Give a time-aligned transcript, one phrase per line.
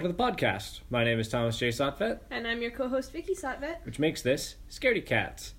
[0.00, 0.80] welcome to the podcast.
[0.88, 1.68] My name is Thomas J.
[1.68, 3.84] Sotvet, And I'm your co-host Vicky Satvet.
[3.84, 5.52] which makes this Scaredy Cats,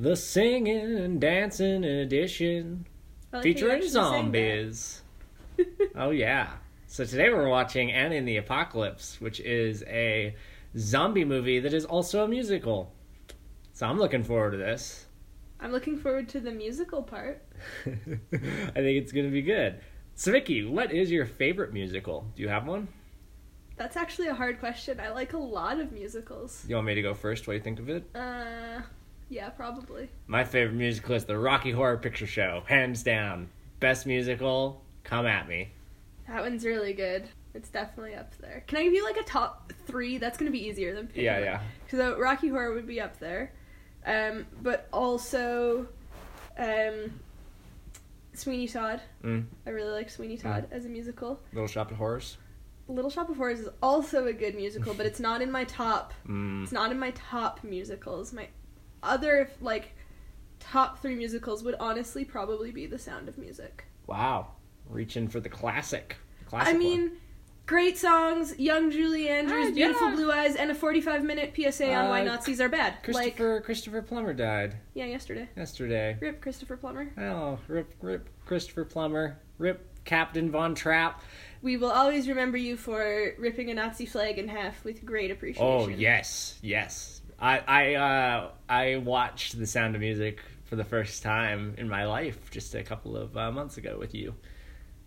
[0.00, 2.88] the singing and dancing edition
[3.32, 4.18] like featuring actually sang that.
[4.18, 5.02] zombies.
[5.94, 6.54] oh yeah.
[6.88, 10.34] So today we're watching Anna and the Apocalypse, which is a
[10.76, 12.92] zombie movie that is also a musical.
[13.74, 15.06] So I'm looking forward to this.
[15.60, 17.44] I'm looking forward to the musical part.
[17.86, 19.78] I think it's going to be good.
[20.16, 22.26] So Vicky, what is your favorite musical?
[22.34, 22.88] Do you have one?
[23.76, 25.00] That's actually a hard question.
[25.00, 26.64] I like a lot of musicals.
[26.68, 27.46] You want me to go first?
[27.46, 28.04] What do you think of it?
[28.14, 28.82] Uh,
[29.28, 30.08] yeah, probably.
[30.26, 33.48] My favorite musical is the Rocky Horror Picture Show, hands down.
[33.80, 35.70] Best musical, come at me.
[36.28, 37.28] That one's really good.
[37.52, 38.64] It's definitely up there.
[38.66, 40.18] Can I give you like a top three?
[40.18, 41.60] That's gonna be easier than picking Yeah, yeah.
[41.90, 43.52] So Rocky Horror would be up there,
[44.06, 45.86] um, but also,
[46.58, 47.20] um,
[48.34, 49.00] Sweeney Todd.
[49.22, 49.46] Mm.
[49.66, 51.40] I really like Sweeney Todd as a musical.
[51.52, 52.36] Little Shop of Horrors.
[52.88, 56.12] Little Shop of Horrors is also a good musical, but it's not in my top
[56.28, 56.62] Mm.
[56.64, 58.32] It's not in my top musicals.
[58.32, 58.48] My
[59.02, 59.94] other like
[60.60, 63.84] top three musicals would honestly probably be The Sound of Music.
[64.06, 64.48] Wow,
[64.88, 66.16] reaching for the classic.
[66.46, 66.78] classic I one.
[66.78, 67.12] mean,
[67.66, 70.14] great songs, young Julie Andrews, Ah, beautiful yeah.
[70.14, 72.94] blue eyes, and a forty-five minute PSA on why Uh, Nazis are bad.
[72.94, 73.02] Like,
[73.36, 75.48] Christopher Christopher Plummer died yeah, yesterday.
[75.56, 76.16] yesterday.
[76.20, 77.10] Rip Christopher Plummer.
[77.18, 79.38] Oh, rip rip Christopher Plummer.
[79.58, 81.22] Rip Captain Von Trapp.
[81.64, 85.66] We will always remember you for ripping a Nazi flag in half with great appreciation.
[85.66, 87.22] Oh yes, yes.
[87.40, 92.04] I I uh, I watched The Sound of Music for the first time in my
[92.04, 94.34] life just a couple of uh, months ago with you.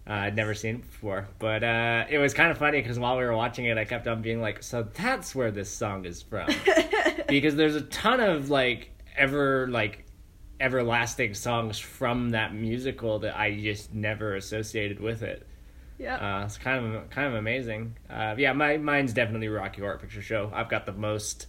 [0.09, 3.17] Uh, I'd never seen it before, but uh, it was kind of funny because while
[3.19, 6.23] we were watching it, I kept on being like, "So that's where this song is
[6.23, 6.49] from,"
[7.27, 10.05] because there's a ton of like ever like
[10.59, 15.46] everlasting songs from that musical that I just never associated with it.
[15.97, 16.39] Yeah.
[16.41, 17.95] Uh, it's kind of kind of amazing.
[18.09, 20.51] Uh, yeah, my mine's definitely Rocky Horror Picture Show.
[20.53, 21.47] I've got the most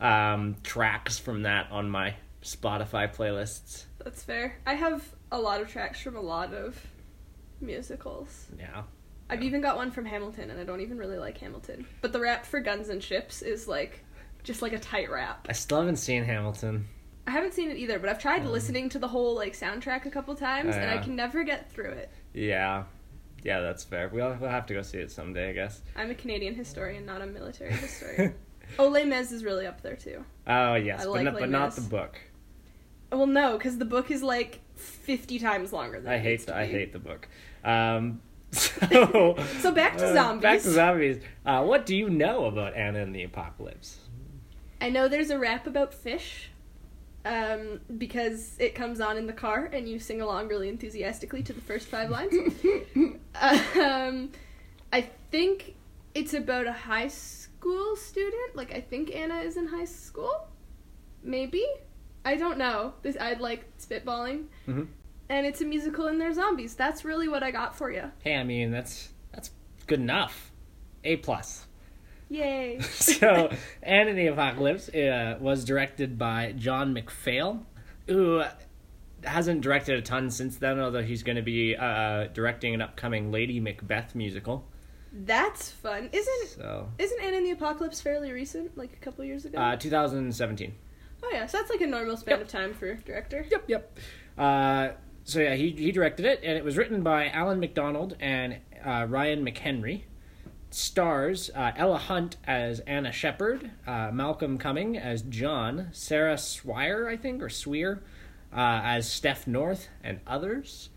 [0.00, 3.84] um, tracks from that on my Spotify playlists.
[4.04, 4.56] That's fair.
[4.66, 6.80] I have a lot of tracks from a lot of
[7.60, 8.46] musicals.
[8.58, 8.82] Yeah,
[9.28, 11.86] I've even got one from Hamilton, and I don't even really like Hamilton.
[12.00, 14.04] But the rap for Guns and Ships is like
[14.44, 15.46] just like a tight rap.
[15.48, 16.86] I still haven't seen Hamilton.
[17.26, 20.10] I haven't seen it either, but I've tried listening to the whole like soundtrack a
[20.10, 22.10] couple times, Oh, and I can never get through it.
[22.32, 22.84] Yeah,
[23.44, 24.08] yeah, that's fair.
[24.08, 25.82] We'll we'll have to go see it someday, I guess.
[25.96, 28.34] I'm a Canadian historian, not a military historian.
[28.78, 30.24] oh, Les Mis is really up there too.
[30.46, 32.20] Oh yes, I but, like not, Les but not the book.
[33.10, 36.66] Well, no, because the book is like 50 times longer than I hate the, I
[36.66, 37.26] hate the book.
[37.64, 38.20] Um,
[38.52, 40.42] so So back to uh, zombies.
[40.42, 41.22] Back to zombies.
[41.44, 43.98] Uh, what do you know about Anna and the Apocalypse?
[44.80, 46.50] I know there's a rap about fish.
[47.24, 51.52] Um, because it comes on in the car and you sing along really enthusiastically to
[51.52, 52.32] the first five lines.
[53.78, 54.30] um,
[54.92, 55.74] I think
[56.14, 58.56] it's about a high school student.
[58.56, 60.48] Like I think Anna is in high school.
[61.22, 61.66] Maybe.
[62.24, 62.94] I don't know.
[63.02, 64.46] This I'd like spitballing.
[64.66, 64.88] Mhm.
[65.28, 66.74] And it's a musical and they're zombies.
[66.74, 68.10] That's really what I got for you.
[68.24, 69.50] Hey, I mean that's that's
[69.86, 70.50] good enough.
[71.04, 71.66] A plus.
[72.28, 72.80] Yay.
[72.82, 73.50] so,
[73.82, 77.64] Anna and the Apocalypse uh, was directed by John McPhail,
[78.06, 78.42] who
[79.24, 83.32] hasn't directed a ton since then, although he's going to be uh, directing an upcoming
[83.32, 84.64] Lady Macbeth musical.
[85.12, 86.10] That's fun.
[86.12, 88.76] Isn't So, isn't Anna and the Apocalypse fairly recent?
[88.76, 89.58] Like a couple years ago?
[89.58, 90.74] uh, 2017.
[91.22, 92.42] oh yeah, so that's like a normal span Yep.
[92.42, 93.44] of time for director.
[93.50, 93.98] Yep, yep.
[94.36, 94.90] Uh,
[95.24, 99.06] so yeah, he he directed it, and it was written by Alan McDonald and uh,
[99.08, 100.02] Ryan McHenry.
[100.70, 107.16] Stars uh, Ella Hunt as Anna Shepherd, uh, Malcolm Cumming as John, Sarah Swire, I
[107.16, 108.02] think, or Swear,
[108.52, 110.90] uh, as Steph North, and others.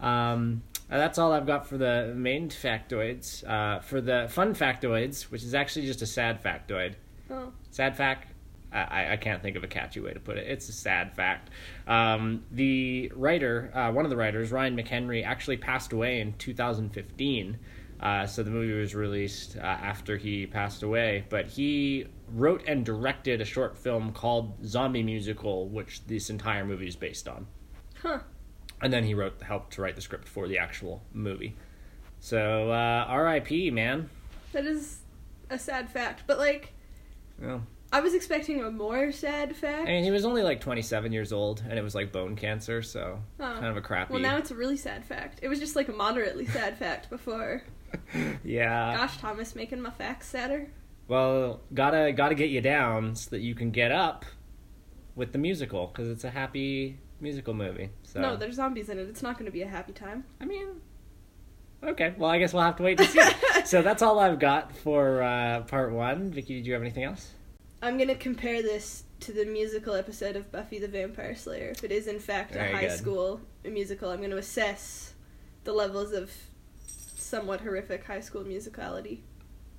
[0.00, 3.48] Um, uh, that's all I've got for the main factoids.
[3.48, 6.94] Uh, for the fun factoids, which is actually just a sad factoid.
[7.30, 7.52] Oh.
[7.70, 8.28] Sad fact.
[8.74, 10.46] I, I can't think of a catchy way to put it.
[10.48, 11.50] It's a sad fact.
[11.86, 17.58] Um, the writer, uh, one of the writers, Ryan McHenry, actually passed away in 2015.
[18.02, 21.24] Uh, so the movie was released uh, after he passed away.
[21.28, 26.88] But he wrote and directed a short film called Zombie Musical, which this entire movie
[26.88, 27.46] is based on.
[28.02, 28.18] Huh.
[28.80, 31.54] And then he wrote, helped to write the script for the actual movie.
[32.18, 33.70] So uh, R.I.P.
[33.70, 34.10] Man.
[34.52, 35.02] That is
[35.48, 36.24] a sad fact.
[36.26, 36.72] But like
[37.40, 37.62] Well,
[37.92, 39.82] I was expecting a more sad fact.
[39.88, 42.82] I mean, he was only like 27 years old, and it was like bone cancer,
[42.82, 43.42] so Oh.
[43.44, 44.12] kind of a crappy.
[44.14, 45.38] Well, now it's a really sad fact.
[45.42, 47.62] It was just like a moderately sad fact before.
[48.44, 48.96] yeah.
[48.96, 50.68] Gosh, Thomas, making my facts sadder.
[51.08, 54.24] Well, gotta gotta get you down so that you can get up
[55.14, 57.90] with the musical because it's a happy musical movie.
[58.02, 59.08] So No, there's zombies in it.
[59.08, 60.24] It's not going to be a happy time.
[60.40, 60.80] I mean,
[61.84, 62.14] Okay.
[62.16, 63.20] Well, I guess we'll have to wait to see.
[63.64, 66.30] so that's all I've got for uh, part one.
[66.30, 67.32] Vicky, did you have anything else?
[67.82, 71.70] I'm gonna compare this to the musical episode of Buffy the Vampire Slayer.
[71.70, 72.98] If it is in fact a high good.
[72.98, 75.14] school musical, I'm gonna assess
[75.64, 76.30] the levels of
[77.32, 79.20] somewhat horrific high school musicality.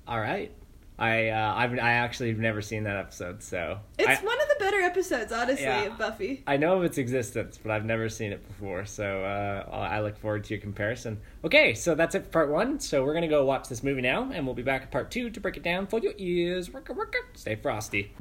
[0.08, 0.50] All right.
[0.98, 4.48] I uh, I've I actually have never seen that episode, so It's I, one of
[4.48, 5.84] the better episodes, honestly, Yeah.
[5.86, 6.42] of Buffy.
[6.46, 8.84] I know of its existence, but I've never seen it before.
[8.86, 11.20] So uh, I look forward to your comparison.
[11.44, 12.78] Okay, so that's it for part one.
[12.80, 15.30] So we're gonna go watch this movie now, and we'll be back at part two
[15.30, 16.68] to break it down for your ears.
[16.70, 17.20] Worka worka.
[17.34, 18.12] Stay frosty.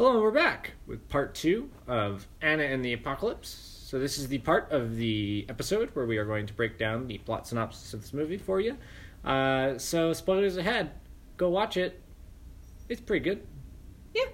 [0.00, 3.50] Hello, and we're back with part two of Anna and the Apocalypse.
[3.84, 7.06] So, this is the part of the episode where we are going to break down
[7.06, 8.78] the plot synopsis of this movie for you.
[9.26, 10.92] Uh, so, spoilers ahead.
[11.36, 12.00] Go watch it.
[12.88, 13.46] It's pretty good.
[14.14, 14.24] Yeah,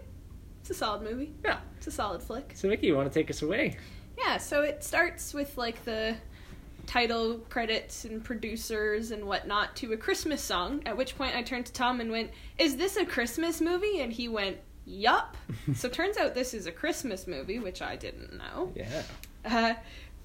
[0.61, 1.35] it's a solid movie.
[1.45, 1.59] Yeah.
[1.79, 2.53] It's a solid flick.
[2.55, 3.77] So, Vicky, you want to take us away?
[4.17, 6.15] Yeah, so it starts with like the
[6.87, 10.83] title credits and producers and whatnot to a Christmas song.
[10.87, 14.13] At which point I turned to Tom and went, "Is this a Christmas movie?" And
[14.13, 15.37] he went, "Yup."
[15.75, 18.73] so turns out this is a Christmas movie, which I didn't know.
[18.75, 19.03] Yeah.
[19.45, 19.75] Uh,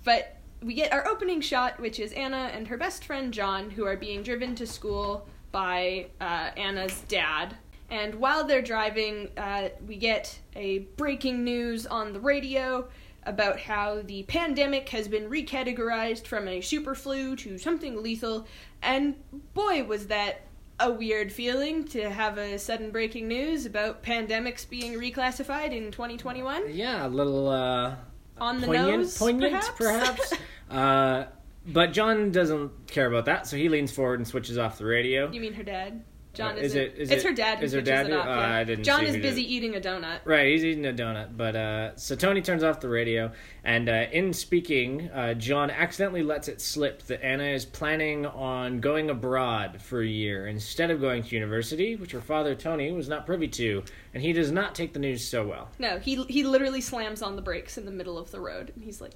[0.03, 3.85] but we get our opening shot, which is Anna and her best friend John, who
[3.85, 7.55] are being driven to school by uh, Anna's dad.
[7.89, 12.87] And while they're driving, uh, we get a breaking news on the radio
[13.23, 18.47] about how the pandemic has been recategorized from a super flu to something lethal.
[18.81, 19.15] And
[19.53, 20.41] boy, was that
[20.81, 26.63] a weird feeling to have a sudden breaking news about pandemics being reclassified in 2021.
[26.69, 27.95] Yeah, a little uh,
[28.39, 30.29] On the poignant, nose, poignant, perhaps?
[30.29, 30.33] perhaps.
[30.69, 31.25] uh,
[31.65, 35.31] but John doesn't care about that, so he leans forward and switches off the radio.
[35.31, 36.03] You mean her dad?
[36.33, 38.25] John is is it- is it's it- her dad who is her dad it off.
[38.25, 38.55] uh, yeah.
[38.59, 40.19] I didn't John is busy eating a donut.
[40.23, 41.35] Right, he's eating a donut.
[41.35, 43.31] But uh, so Tony turns off the radio,
[43.65, 48.79] and uh, in speaking, uh, John accidentally lets it slip that Anna is planning on
[48.79, 53.09] going abroad for a year instead of going to university, which her father Tony was
[53.09, 53.83] not privy to,
[54.13, 55.69] and he does not take the news so well.
[55.79, 58.85] No, he he literally slams on the brakes in the middle of the road, and
[58.85, 59.15] he's like,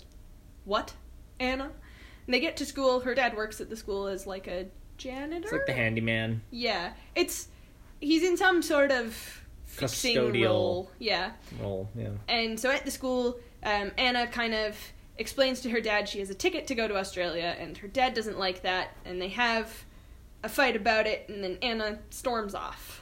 [0.66, 0.94] "What,
[1.40, 1.72] Anna?"
[2.28, 3.00] And they get to school.
[3.02, 4.66] Her dad works at the school as like a
[4.98, 5.44] janitor.
[5.44, 6.42] It's like the handyman.
[6.52, 7.48] yeah, it's
[8.00, 10.46] he's in some sort of fixing Custodial.
[10.46, 10.92] role.
[11.00, 11.32] Yeah,
[11.62, 11.90] role.
[11.96, 12.10] Yeah.
[12.28, 14.78] And so at the school, um, Anna kind of
[15.18, 18.14] explains to her dad she has a ticket to go to Australia, and her dad
[18.14, 19.86] doesn't like that, and they have
[20.44, 23.02] a fight about it, and then Anna storms off.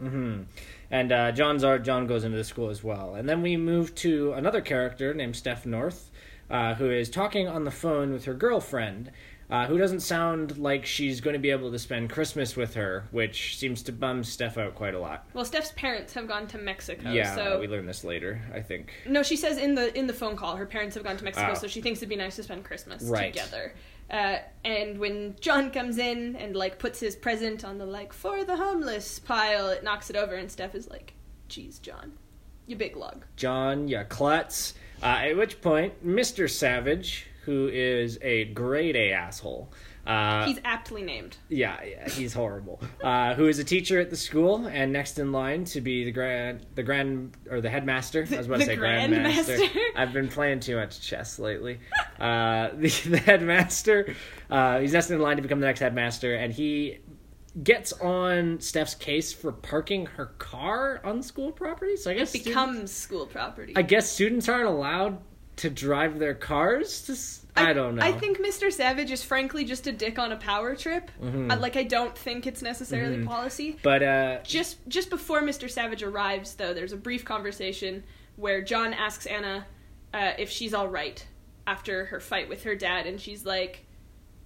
[0.00, 0.42] Mm-hmm.
[0.90, 1.84] And uh, John's art.
[1.84, 5.36] John goes into the school as well, and then we move to another character named
[5.36, 6.10] Steph North,
[6.50, 9.10] uh, who is talking on the phone with her girlfriend,
[9.52, 13.04] uh, who doesn't sound like she's going to be able to spend Christmas with her,
[13.10, 15.26] which seems to bum Steph out quite a lot.
[15.34, 18.92] Well, Steph's parents have gone to Mexico, yeah, so we learn this later, I think.
[19.06, 21.50] no, she says in the in the phone call her parents have gone to Mexico,
[21.52, 21.54] Oh.
[21.54, 23.32] so she thinks it'd be nice to spend Christmas Right.
[23.32, 23.74] together.
[24.10, 28.44] Uh, and when John comes in and like puts his present on the like for
[28.44, 31.14] the homeless pile, it knocks it over, and Steph is like,
[31.48, 32.12] "Geez, John,
[32.66, 34.74] you big lug." John, yeah, klutz.
[35.02, 36.48] Uh, at which point, Mr.
[36.50, 39.72] Savage, who is a grade A asshole,
[40.06, 41.36] uh, He's aptly named.
[41.48, 42.80] Yeah, yeah, he's horrible.
[43.02, 46.12] Uh, who is a teacher at the school and next in line to be the
[46.12, 48.24] grand, the grand or the headmaster.
[48.30, 49.58] I was about to say grandmaster.
[49.58, 49.80] grandmaster.
[49.96, 51.80] I've been playing too much chess lately.
[52.20, 54.14] Uh, the, the headmaster.
[54.48, 57.00] Uh, he's next in line to become the next headmaster, and he
[57.62, 61.96] gets on Steph's case for parking her car on school property.
[61.96, 63.72] So I guess students- Becomes school property.
[63.74, 65.18] I guess students aren't allowed
[65.56, 67.02] to drive their cars.
[67.02, 68.02] To, s- I, don't know.
[68.02, 68.72] I think Mr.
[68.72, 71.10] Savage is frankly just a dick on a power trip.
[71.22, 71.52] Mhm.
[71.52, 73.26] I, like I don't think it's necessarily Mhm.
[73.26, 73.76] policy.
[73.82, 75.70] but uh, Just just before Mr.
[75.70, 78.02] Savage arrives, though, there's a brief conversation
[78.36, 79.66] where John asks Anna
[80.14, 81.24] uh, if she's all right
[81.66, 83.84] after her fight with her dad, and she's like,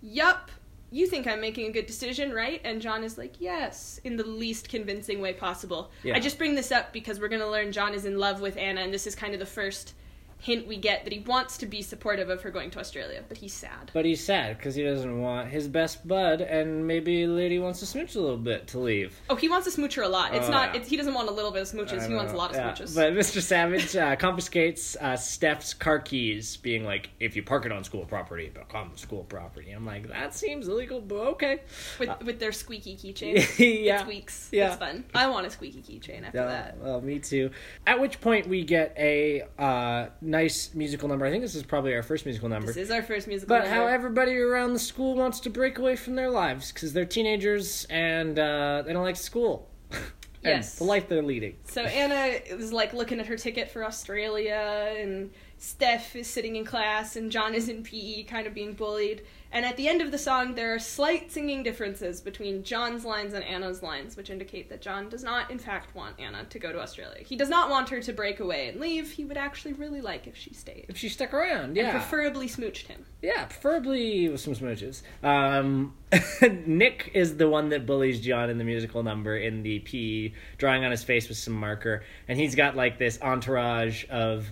[0.02, 0.50] "Yup."
[0.92, 2.60] You think I'm making a good decision, right?
[2.64, 5.90] And John is like, yes, in the least convincing way possible.
[6.04, 6.14] Yeah.
[6.14, 8.56] I just bring this up because we're going to learn John is in love with
[8.56, 9.94] Anna, and this is kind of the first
[10.38, 13.38] hint we get that he wants to be supportive of her going to Australia, but
[13.38, 13.90] he's sad.
[13.92, 17.86] But he's sad because he doesn't want his best bud, and maybe lady wants to
[17.86, 19.18] smooch a little bit to leave.
[19.30, 20.34] Oh, he wants to smooch her a lot.
[20.34, 20.74] It's Oh, not.
[20.74, 20.80] yeah.
[20.80, 22.06] It's, he doesn't want a little bit of smooches.
[22.06, 22.70] He wants a lot of yeah.
[22.72, 22.94] smooches.
[22.94, 23.40] But Mr.
[23.40, 28.04] Savage uh, confiscates uh, Steph's car keys, being like, "If you park it on school
[28.04, 31.60] property, it becomes school property." I'm like, that seems illegal, but okay.
[31.98, 34.02] with uh, with their squeaky keychain, yeah.
[34.02, 34.50] squeaks.
[34.52, 34.68] Yeah.
[34.68, 35.04] It's fun.
[35.14, 36.78] I want a squeaky keychain after Yeah, that.
[36.78, 37.50] well, me too.
[37.86, 41.24] At which point we get a uh, nice musical number.
[41.24, 42.66] I think this is probably our first musical number.
[42.66, 43.54] This is our first musical.
[43.54, 43.68] Number.
[43.68, 43.88] But number.
[43.88, 47.86] how everybody around the school wants to break away from their lives because they're teenagers
[47.88, 49.68] and uh, they don't like school.
[49.90, 50.02] and
[50.42, 50.76] Yes.
[50.78, 51.56] the life they're leading.
[51.64, 56.64] So Anna is like looking at her ticket for Australia, and Steph is sitting in
[56.64, 59.22] class, and John is in PE, kind of being bullied.
[59.56, 63.32] And at the end of the song, there are slight singing differences between John's lines
[63.32, 66.72] and Anna's lines, which indicate that John does not, in fact, want Anna to go
[66.72, 67.24] to Australia.
[67.24, 69.12] He does not want her to break away and leave.
[69.12, 70.84] He would actually really like if she stayed.
[70.90, 73.06] If she stuck around, And yeah, preferably smooched him.
[73.22, 75.00] yeah, preferably with some smooches.
[75.22, 75.94] Um,
[76.66, 80.84] Nick is the one that bullies John in the musical number in the PE, drawing
[80.84, 84.50] on his face with some marker, and he's got like this entourage of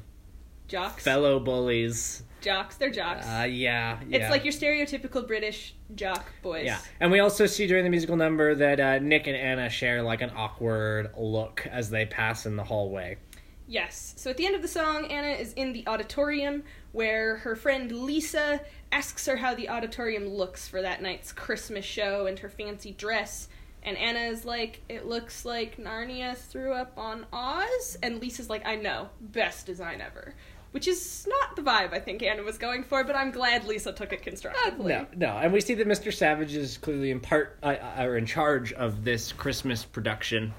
[0.67, 1.05] Jocks.
[1.05, 2.23] fellow bullies.
[2.45, 2.77] Jocks.
[2.77, 3.27] They're jocks.
[3.27, 4.19] Uh, yeah, yeah.
[4.19, 6.67] It's like your stereotypical British jock boys.
[6.67, 10.03] Yeah, and we also see during the musical number that uh, Nick and Anna share
[10.03, 13.17] like an awkward look as they pass in the hallway.
[13.67, 14.15] Yes.
[14.17, 17.91] So at the end of the song, Anna is in the auditorium where her friend
[17.91, 18.61] Lisa
[18.93, 23.49] asks her how the auditorium looks for that night's Christmas show and her fancy dress.
[23.83, 27.99] And Anna is like, it looks like Narnia threw up on Oz.
[28.03, 30.35] And Lisa's like, I know, best design ever.
[30.75, 33.93] Which is not the vibe I think Anna was going for, but I'm glad Lisa
[33.93, 34.93] took it constructively.
[34.93, 36.13] No, no, and we see that Mr.
[36.13, 40.53] Savage is clearly in part uh, or in charge of this Christmas production.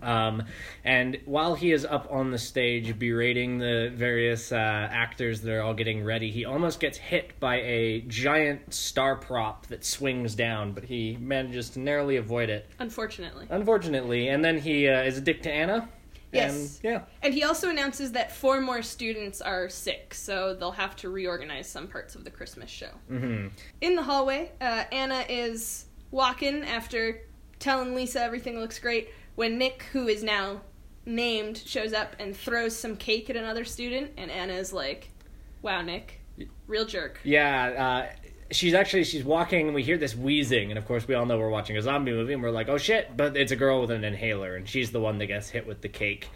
[0.00, 0.44] Um,
[0.84, 5.60] and while he is up on the stage berating the various uh, actors that are
[5.62, 10.72] all getting ready, he almost gets hit by a giant star prop that swings down,
[10.72, 13.48] but he manages to narrowly avoid it, Unfortunately.
[13.50, 14.28] unfortunately.
[14.28, 15.88] And then he uh, is a dick to Anna.
[16.32, 16.80] Yes.
[16.82, 17.00] And, yeah.
[17.22, 21.68] And he also announces that four more students are sick, so they'll have to reorganize
[21.68, 22.90] some parts of the Christmas show.
[23.08, 23.48] hmm
[23.80, 27.20] In the hallway, uh, Anna is walking after
[27.58, 30.62] telling Lisa everything looks great when Nick, who is now
[31.06, 35.10] named, shows up and throws some cake at another student, and Anna is like,
[35.62, 36.20] "Wow, Nick,
[36.66, 38.21] real jerk." Yeah, uh,
[38.52, 41.38] she's actually she's walking and we hear this wheezing and of course we all know
[41.38, 43.90] we're watching a zombie movie and we're like oh shit but it's a girl with
[43.90, 46.28] an inhaler and she's the one that gets hit with the cake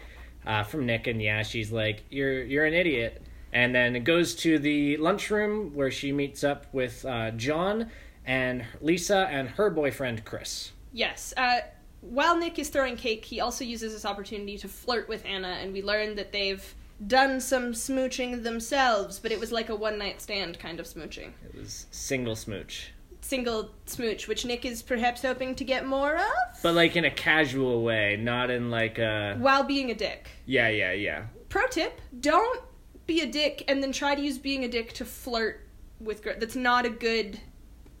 [0.45, 3.21] uh, from nick and yeah she's like you're you're an idiot
[3.53, 7.89] and then it goes to the lunchroom where she meets up with uh, john
[8.25, 11.31] and lisa and her boyfriend chris Yes.
[11.37, 11.59] Uh,
[12.01, 15.71] while Nick is throwing cake, he also uses this opportunity to flirt with Anna, and
[15.71, 16.73] we learn that they've
[17.05, 21.31] done some smooching themselves, but it was like a one night stand kind of smooching.
[21.45, 26.61] it was single smooch Single smooch, which Nick is perhaps hoping to get more of
[26.63, 30.29] but like in a casual way not in like a while being a dick.
[30.45, 32.61] yeah yeah yeah Pro tip don't
[33.05, 35.65] be a dick and then try to use being a dick to flirt
[35.99, 36.37] with girls.
[36.39, 37.39] That's not a good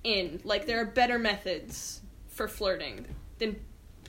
[0.03, 0.41] in.
[0.43, 3.05] Like, there are better methods for flirting
[3.39, 3.55] than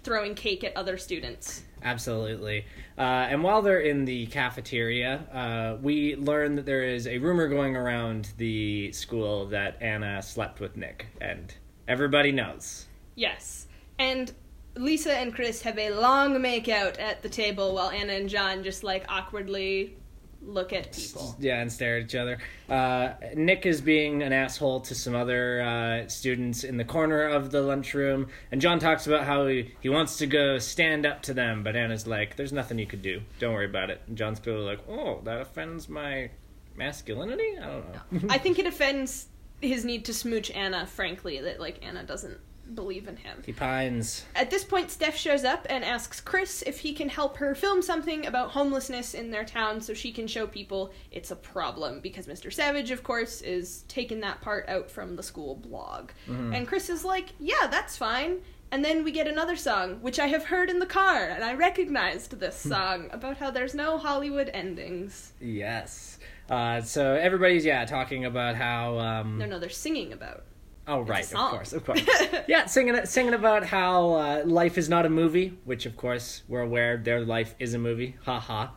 [0.03, 1.63] throwing cake at other students.
[1.83, 2.65] Absolutely.
[2.97, 7.49] Uh, and while they're in the cafeteria, uh, we learn that there is a rumor
[7.49, 11.55] going around the school that Anna slept with Nick, and
[11.87, 12.87] everybody knows.
[13.15, 13.67] Yes.
[13.99, 14.33] And
[14.75, 18.85] Lisa and Chris have a long makeout at the table while Anna and John just
[18.85, 19.97] like awkwardly
[20.43, 21.37] look at people.
[21.39, 22.39] Yeah, and stare at each other.
[22.69, 27.51] Uh, Nick is being an asshole to some other uh, students in the corner of
[27.51, 31.35] the lunchroom, and John talks about how he, he wants to go stand up to
[31.35, 33.23] them, but Anna's like, "There's nothing you could do.
[33.39, 36.31] Don't worry about it." And John's clearly like, "Oh, that offends my
[36.77, 37.59] masculinity.
[37.61, 39.27] I don't know." I think it offends
[39.61, 42.39] his need to smooch Anna, frankly, that like Anna doesn't
[42.75, 43.43] believe in him.
[43.45, 44.25] he pines.
[44.35, 47.83] At this point, Steph shows up and asks Chris if he can help her film
[47.83, 52.01] something about homelessness in their town so she can show people it's a problem.
[52.01, 52.53] Because Mr.
[52.53, 56.11] Savage, of course, is taking that part out from the school blog.
[56.27, 58.39] And Chris is like, yeah, that's fine.
[58.71, 61.55] And then we get another song, which I have heard in the car, and I
[61.55, 65.33] recognized this song about how there's no Hollywood endings.
[65.41, 66.19] Yes.
[66.51, 70.45] Uh, so everybody's yeah talking about how um, No, no, they're singing about.
[70.89, 72.01] Oh right of course of course.
[72.49, 76.63] Yeah singing singing about how uh, life is not a movie which of course we're
[76.63, 78.17] aware their life is a movie.
[78.25, 78.73] Ha ha.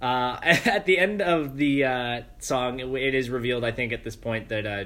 [0.00, 4.04] Uh, at the end of the uh, song, it, it is revealed, I think, at
[4.04, 4.84] this point that uh,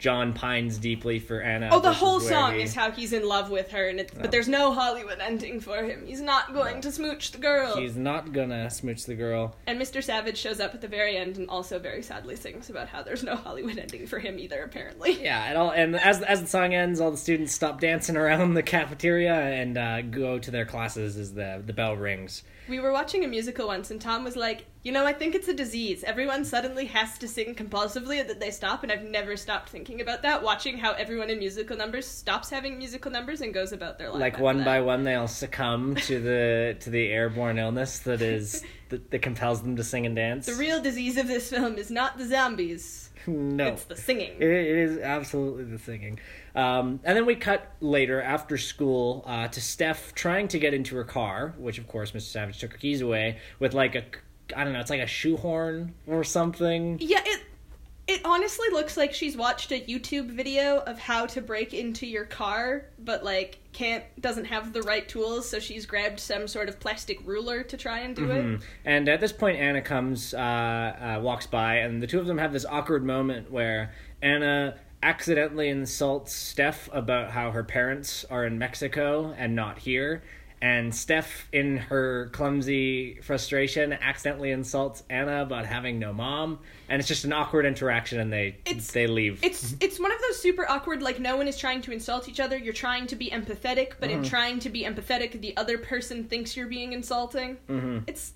[0.00, 1.68] John pines deeply for Anna.
[1.70, 4.12] Oh, the whole where song he- is how he's in love with her, and it's,
[4.16, 4.22] Oh.
[4.22, 6.04] but there's no Hollywood ending for him.
[6.06, 7.76] He's not going to smooch the girl.
[7.76, 9.54] He's not gonna smooch the girl.
[9.66, 10.02] And Mr.
[10.02, 13.22] Savage shows up at the very end and also very sadly sings about how there's
[13.22, 15.22] no Hollywood ending for him either, apparently.
[15.22, 18.54] Yeah, and all and as as the song ends, all the students stop dancing around
[18.54, 22.42] the cafeteria and uh, go to their classes as the the bell rings.
[22.68, 25.48] We were watching a musical once, and Tom was like, You know, I think it's
[25.48, 26.04] a disease.
[26.04, 30.22] Everyone suddenly has to sing compulsively that they stop, and I've never stopped thinking about
[30.22, 34.10] that, watching how everyone in musical numbers stops having musical numbers and goes about their
[34.10, 34.20] life.
[34.20, 34.64] Like one that.
[34.64, 39.22] by one, they all succumb to the to the airborne illness that is that, that
[39.22, 40.46] compels them to sing and dance.
[40.46, 43.10] The real disease of this film is not the zombies.
[43.26, 44.32] no, It's the singing.
[44.38, 46.18] It, it is absolutely the singing.
[46.54, 50.96] Um, and then we cut later after school uh, to Steph trying to get into
[50.96, 52.22] her car, which of course Mr.
[52.22, 54.04] Savage took her keys away with like a
[54.56, 56.98] I don't know, it's like a shoehorn or something.
[57.00, 57.42] Yeah, it
[58.10, 62.24] it honestly looks like she's watched a YouTube video of how to break into your
[62.24, 66.80] car, but like can't doesn't have the right tools, so she's grabbed some sort of
[66.80, 68.44] plastic ruler to try and do it.
[68.44, 68.62] Mm.
[68.84, 72.38] And at this point, Anna comes, uh, uh, walks by, and the two of them
[72.38, 78.58] have this awkward moment where Anna accidentally insults Steph about how her parents are in
[78.58, 80.24] Mexico and not here.
[80.62, 87.08] And Steph, in her clumsy frustration, accidentally insults Anna about having no mom, and it's
[87.08, 89.42] just an awkward interaction, and they It's- they leave.
[89.42, 92.40] It's it's one of those super awkward like no one is trying to insult each
[92.40, 92.58] other.
[92.58, 96.56] You're trying to be empathetic, but in trying to be empathetic, the other person thinks
[96.56, 97.56] you're being insulting.
[97.68, 98.00] Mm-hmm.
[98.06, 98.34] It's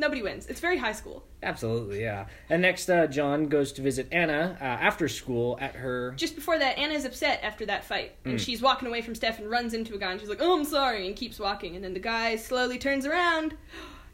[0.00, 0.46] nobody wins.
[0.46, 1.22] It's very high school.
[1.42, 2.26] Absolutely, yeah.
[2.48, 6.12] And next, uh, John goes to visit Anna uh, after school at her.
[6.16, 9.48] Just before that, Anna's upset after that fight, and she's walking away from Steph and
[9.48, 11.94] runs into a guy, and she's like, "Oh, I'm sorry," and keeps walking, and then
[11.94, 13.54] the guy slowly turns around.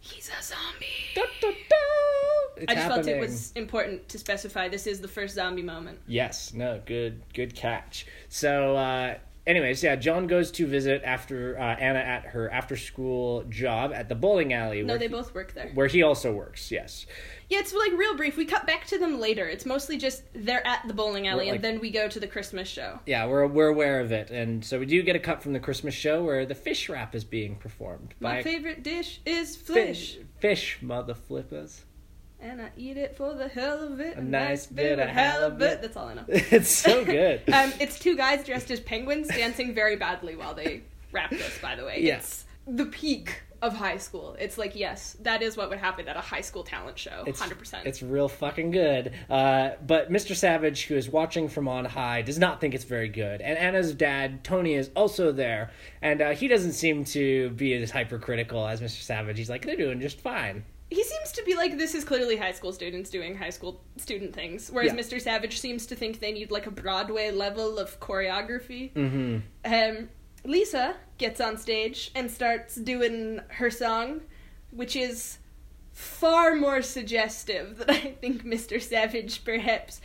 [0.01, 0.87] He's a zombie.
[1.17, 2.65] Da, da, da!
[2.69, 5.99] I just felt it was important to specify this is the first zombie moment.
[6.07, 8.07] Yes, no, good, good catch.
[8.29, 9.17] So, uh,
[9.47, 14.15] anyways, yeah, John goes to visit after uh, Anna at her after-school job at the
[14.15, 14.83] bowling alley.
[14.83, 15.71] No, where they he, both work there.
[15.75, 16.71] where he also works.
[16.71, 17.07] Yes,
[17.49, 18.37] Yeah, it's like real brief.
[18.37, 19.47] We cut back to them later.
[19.47, 22.27] It's mostly just they're at the bowling alley, like- and then we go to the
[22.27, 22.99] Christmas show.
[23.07, 25.61] yeah, we're we're aware of it, and so we do get a cut from the
[25.61, 30.19] Christmas show where the fish wrap is being performed My favorite dish is fish, fish,
[30.41, 31.86] fish, mother flippers.
[32.51, 34.17] And I eat it for the hell of it.
[34.17, 35.83] A nice bit a hell of halibut.
[35.83, 36.25] That's all I know.
[36.29, 37.43] it's so good.
[37.53, 41.59] um, it's two guys dressed as penguins dancing very badly while they rap this.
[41.61, 42.17] By the way, Yeah.
[42.17, 44.37] it's the peak of high school.
[44.39, 47.25] It's like yes, that is what would happen at a high school talent show.
[47.27, 47.87] It's Hundred percent.
[47.87, 49.13] It's real fucking good.
[49.31, 50.37] Uh, but Mr.
[50.37, 53.41] Savage, who is watching from on high, does not think it's very good.
[53.41, 55.71] And Anna's dad, Tony, is also there,
[56.03, 59.01] and uh, he doesn't seem to be as hypercritical as Mr.
[59.01, 59.39] Savage.
[59.39, 60.65] He's like, they're doing just fine.
[60.89, 64.33] He seems to be like this is clearly high school students doing high school student
[64.35, 64.99] things, whereas Yeah.
[65.01, 65.21] Mr.
[65.21, 68.93] Savage seems to think they need like a Broadway level of choreography.
[68.93, 69.39] Mm-hmm.
[69.65, 70.09] Um,
[70.45, 74.21] Lisa gets on stage and starts doing her song,
[74.71, 75.39] which is
[75.93, 78.81] far more suggestive than I think Mr.
[78.81, 80.01] Savage perhaps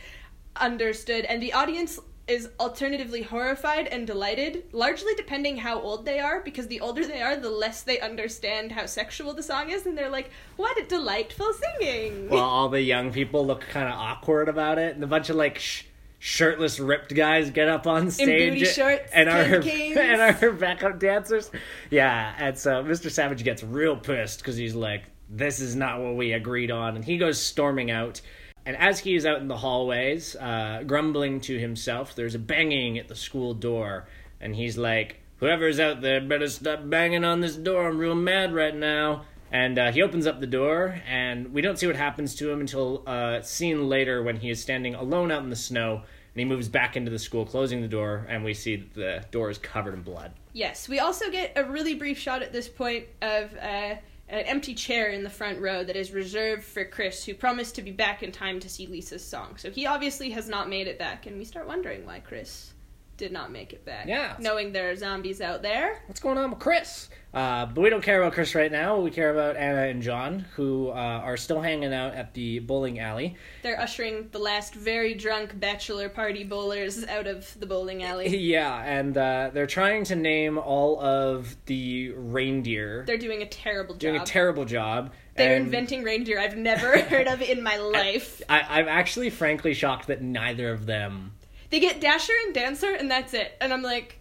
[0.56, 6.40] understood, and the audience is alternatively horrified and delighted, largely depending how old they are,
[6.40, 9.98] because the older they are, the less they understand how sexual the song is, and
[9.98, 12.28] they're like, what a delightful singing!
[12.28, 15.36] Well, all the young people look kind of awkward about it, and a bunch of
[15.36, 15.84] like sh-
[16.20, 21.50] shirtless, ripped guys get up on stage booty shorts, and are and are backup dancers.
[21.90, 23.10] Yeah, and so Mr.
[23.10, 27.04] Savage gets real pissed because he's like, "This is not what we agreed on," and
[27.04, 28.20] he goes storming out.
[28.64, 32.98] And as he is out in the hallways, uh, grumbling to himself, there's a banging
[32.98, 34.06] at the school door,
[34.40, 37.88] and he's like, "Whoever's out there better stop banging on this door.
[37.88, 41.78] I'm real mad right now." And uh, he opens up the door, and we don't
[41.78, 45.30] see what happens to him until uh, a scene later when he is standing alone
[45.30, 48.44] out in the snow, and he moves back into the school, closing the door, and
[48.44, 50.32] we see that the door is covered in blood.
[50.54, 53.96] Yes, we also get a really brief shot at this point of uh,
[54.32, 57.82] an empty chair in the front row that is reserved for Chris, who promised to
[57.82, 59.56] be back in time to see Lisa's song.
[59.58, 62.72] So he obviously has not made it back, and we start wondering why Chris
[63.16, 64.06] did not make it back.
[64.06, 64.36] Yeah.
[64.38, 66.02] Knowing there are zombies out there.
[66.06, 67.08] What's going on with Chris?
[67.32, 68.98] Uh, but we don't care about Chris right now.
[69.00, 72.98] We care about Anna and John, who uh, are still hanging out at the bowling
[72.98, 73.36] alley.
[73.62, 78.36] They're ushering the last very drunk bachelor party bowlers out of the bowling alley.
[78.52, 83.04] Yeah, and uh, they're trying to name all of the reindeer.
[83.06, 84.00] They're doing a terrible job.
[84.00, 85.12] doing a terrible job.
[85.36, 88.42] They're and inventing reindeer I've never heard of in my life.
[88.48, 91.32] I, I'm actually frankly shocked that neither of them.
[91.72, 93.56] They get Dasher and Dancer, and that's it.
[93.60, 94.20] And I'm like,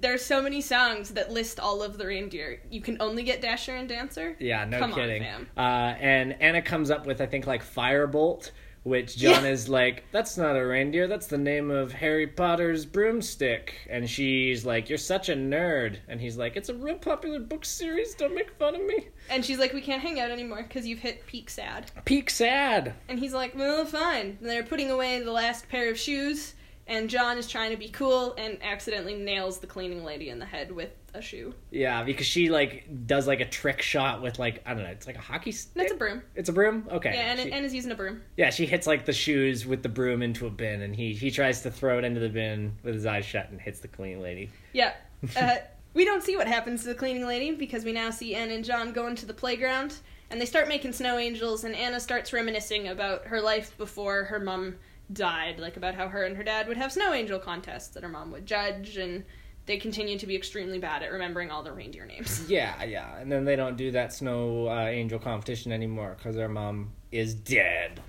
[0.00, 2.60] there's so many songs that list all of the reindeer.
[2.70, 4.36] You can only get Dasher and Dancer.
[4.38, 5.22] Yeah, no Come kidding.
[5.24, 5.48] fam.
[5.56, 5.60] uh,
[5.98, 8.52] and Anna comes up with I think like Firebolt,
[8.84, 9.50] which John Yeah.
[9.50, 11.08] is like, "That's not a reindeer.
[11.08, 16.20] That's the name of Harry Potter's broomstick." And she's like, "You're such a nerd." And
[16.20, 18.14] he's like, "It's a real popular book series.
[18.14, 21.00] Don't make fun of me." And she's like, we can't hang out anymore because you've
[21.00, 21.90] hit peak sad.
[22.04, 22.94] Peak sad.
[23.08, 24.38] And he's like, well, fine.
[24.40, 26.54] And they're putting away the last pair of shoes,
[26.88, 30.44] and John is trying to be cool and accidentally nails the cleaning lady in the
[30.46, 31.54] head with a shoe.
[31.70, 35.06] Yeah, because she like does like a trick shot with like I don't know, it's
[35.06, 35.72] like a hockey stick.
[35.76, 36.22] And it's a broom.
[36.34, 36.88] It's a broom.
[36.90, 37.12] Okay.
[37.14, 38.22] Yeah, and, She- and is using a broom.
[38.36, 41.30] yeah, she hits like the shoes with the broom into a bin, and he he
[41.30, 44.20] tries to throw it into the bin with his eyes shut and hits the cleaning
[44.20, 44.50] lady.
[44.72, 44.94] Yeah.
[45.36, 45.56] Uh,
[45.94, 48.64] we don't see what happens to the cleaning lady because we now see Anne and
[48.64, 49.96] John going to the playground,
[50.30, 54.38] and they start making snow angels, and Anna starts reminiscing about her life before her
[54.40, 54.76] mom
[55.12, 58.08] died, like about how her and her dad would have snow angel contests that her
[58.08, 59.24] mom would judge, and
[59.66, 62.44] they continue to be extremely bad at remembering all the reindeer names.
[62.50, 66.48] Yeah, yeah, and then they don't do that snow uh, angel competition anymore because their
[66.48, 68.00] mom is dead.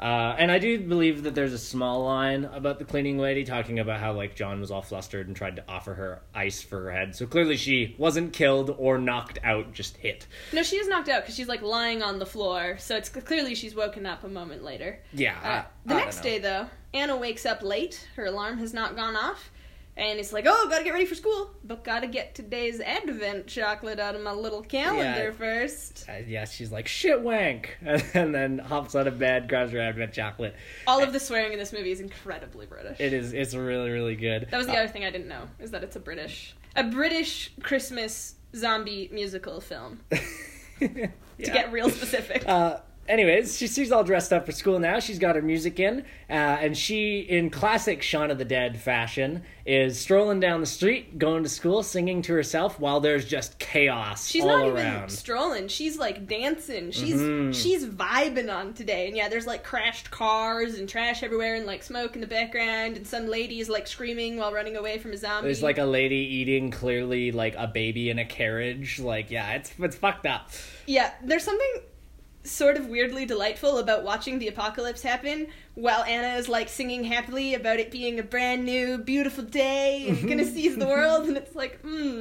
[0.00, 3.78] Uh, and I do believe that there's a small line about the cleaning lady talking
[3.78, 6.90] about how like John was all flustered and tried to offer her ice for her
[6.92, 7.14] head.
[7.14, 10.26] So clearly she wasn't killed or knocked out, just hit.
[10.52, 13.54] No, she is knocked out because she's like lying on the floor, so it's clearly
[13.54, 15.00] she's woken up a moment later.
[15.12, 15.38] Yeah.
[15.42, 18.08] Uh, I- the I next day, though, Anna wakes up late.
[18.16, 19.50] Her alarm has not gone off.
[19.96, 24.00] And it's like, oh, gotta get ready for school, but gotta get today's advent chocolate
[24.00, 25.30] out of my little calendar Yeah.
[25.30, 26.04] first.
[26.08, 30.12] Uh, yeah, she's like shit wank, and then hops out of bed, grabs her advent
[30.12, 30.56] chocolate.
[30.88, 32.98] All of the swearing in this movie is incredibly British.
[32.98, 33.32] It is.
[33.32, 34.48] It's really, really good.
[34.50, 36.82] that was the Uh, other thing I didn't know is that it's a British, a
[36.82, 40.00] British Christmas zombie musical film.
[40.80, 40.88] To
[41.38, 41.52] yeah.
[41.52, 42.46] get real specific.
[42.48, 42.78] Uh,
[43.08, 44.98] anyways, she, she's all dressed up for school now.
[45.00, 49.42] She's got her music in, uh, and she, in classic Shaun of the Dead fashion,
[49.66, 54.28] is strolling down the street, going to school, singing to herself while there's just chaos
[54.28, 55.08] She's all not even around.
[55.10, 55.68] strolling.
[55.68, 56.90] She's like dancing.
[56.90, 57.54] She's Mhm.
[57.54, 59.06] she's vibing on today.
[59.06, 62.96] And yeah, there's like crashed cars and trash everywhere and like smoke in the background
[62.96, 65.46] and some lady is like screaming while running away from a zombie.
[65.48, 68.98] There's like a lady eating clearly like a baby in a carriage.
[68.98, 70.50] Like, yeah, it's it's fucked up.
[70.86, 71.72] Yeah, there's something
[72.44, 77.54] sort of weirdly delightful about watching the apocalypse happen while Anna is like singing happily
[77.54, 81.54] about it being a brand new beautiful day and gonna seize the world and it's
[81.56, 82.20] like, hmm,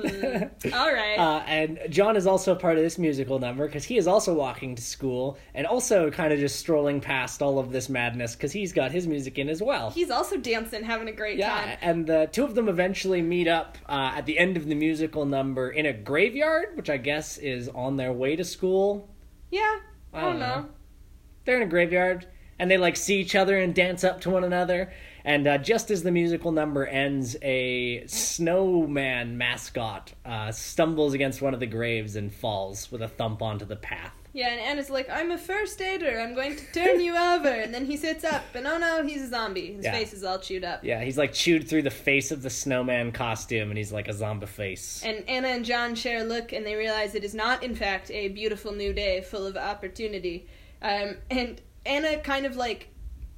[0.73, 1.17] all right.
[1.17, 4.75] Uh, and John is also part of this musical number because he is also walking
[4.75, 8.71] to school and also kind of just strolling past all of this madness because he's
[8.73, 9.91] got his music in as well.
[9.91, 11.77] He's also dancing, having a great Yeah, time.
[11.81, 15.25] and the two of them eventually meet up uh, at the end of the musical
[15.25, 19.09] number in a graveyard, which I guess is on their way to school.
[19.51, 19.79] Yeah,
[20.13, 20.55] I, I don't don't know.
[20.61, 20.69] know.
[21.45, 22.27] They're in a graveyard,
[22.59, 24.93] and they like see each other and dance up to one another.
[25.25, 31.53] And uh, just as the musical number ends, a snowman mascot uh, stumbles against one
[31.53, 34.22] of the graves and falls with a thump onto the path.
[34.35, 36.19] Yeah, and Anna's like, I'm a first aider.
[36.19, 37.47] I'm going to turn you over.
[37.47, 39.73] And then he sits up, and oh no, he's a zombie.
[39.75, 39.91] His Yeah.
[39.91, 40.83] face is all chewed up.
[40.83, 44.13] Yeah, he's like chewed through the face of the snowman costume, and he's like a
[44.13, 45.03] zombie face.
[45.05, 48.09] And Anna and John share a look, and they realize it is not, in fact,
[48.09, 50.47] a beautiful new day full of opportunity.
[50.81, 52.89] Um, and Anna kind of like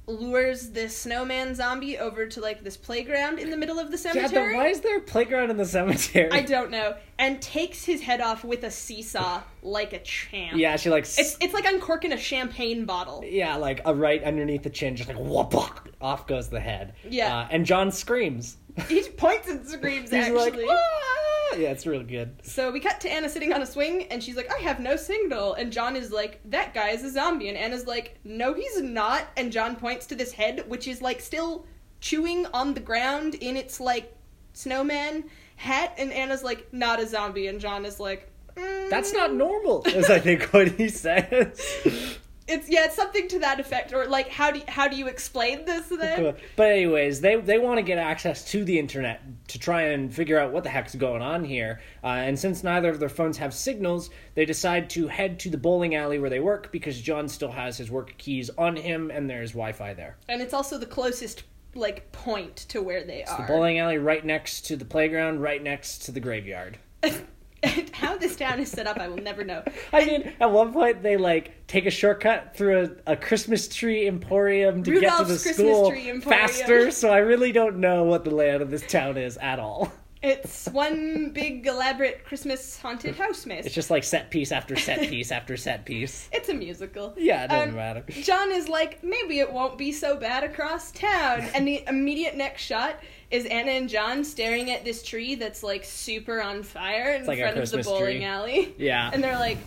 [0.08, 4.12] lures this snowman zombie over to like this playground in the middle of the Yeah,
[4.12, 4.48] cemetery.
[4.52, 6.30] then why is there a playground in the cemetery?
[6.30, 6.94] I don't know.
[7.18, 10.58] And takes his head off with a seesaw like a champ.
[10.58, 13.24] Yeah, she like It's it's like uncorking a champagne bottle.
[13.26, 15.54] yeah, like a right underneath the chin, just like whoop,
[16.00, 16.94] off goes the head.
[17.08, 17.38] Yeah.
[17.38, 18.58] uh, and John screams.
[18.88, 20.66] He points and screams He's actually.
[20.66, 22.36] like, "Ah!" yeah, it's real good.
[22.42, 24.96] So we cut to Anna sitting on a swing, and she's like, I have no
[24.96, 25.54] signal.
[25.54, 27.48] And John is like, that guy is a zombie.
[27.48, 29.26] And Anna's like, no, he's not.
[29.36, 31.66] And John points to this head, which is like still
[32.00, 34.14] chewing on the ground in its like
[34.52, 35.24] snowman
[35.56, 35.94] hat.
[35.98, 37.46] And Anna's like, not a zombie.
[37.46, 38.90] And John is like, mm.
[38.90, 42.18] That's not normal, is I think what he says.
[42.48, 43.92] It's yeah, it's something to that effect.
[43.92, 46.36] Or like, how do you, how do you explain this then?
[46.56, 50.38] but anyways, they they want to get access to the internet to try and figure
[50.38, 51.80] out what the heck's going on here.
[52.04, 55.58] Uh, and since neither of their phones have signals, they decide to head to the
[55.58, 59.28] bowling alley where they work because John still has his work keys on him and
[59.28, 60.16] there's Wi-Fi there.
[60.28, 61.42] And it's also the closest
[61.74, 63.42] like point to where they The are.
[63.42, 66.78] The bowling alley right next to the playground, right next to the graveyard.
[67.92, 69.62] how this town is set up, I will never know.
[69.92, 74.06] I mean, at one point they like take a shortcut through a, a Christmas tree
[74.06, 76.90] emporium to get to the Christmas school faster.
[76.90, 79.92] So I really don't know what the layout of this town is at all.
[80.22, 83.66] It's one big elaborate Christmas haunted house maze.
[83.66, 86.28] It's just like set piece after set piece after set piece.
[86.32, 87.14] It's a musical.
[87.16, 88.04] Yeah, it doesn't Um, matter.
[88.22, 91.42] John is like, maybe it won't be so bad across town.
[91.54, 92.96] And the immediate next shot
[93.30, 97.38] is Anna and John staring at this tree that's like super on fire in like
[97.38, 98.24] front of the bowling tree.
[98.24, 98.74] alley.
[98.78, 99.10] Yeah.
[99.12, 99.58] And they're like,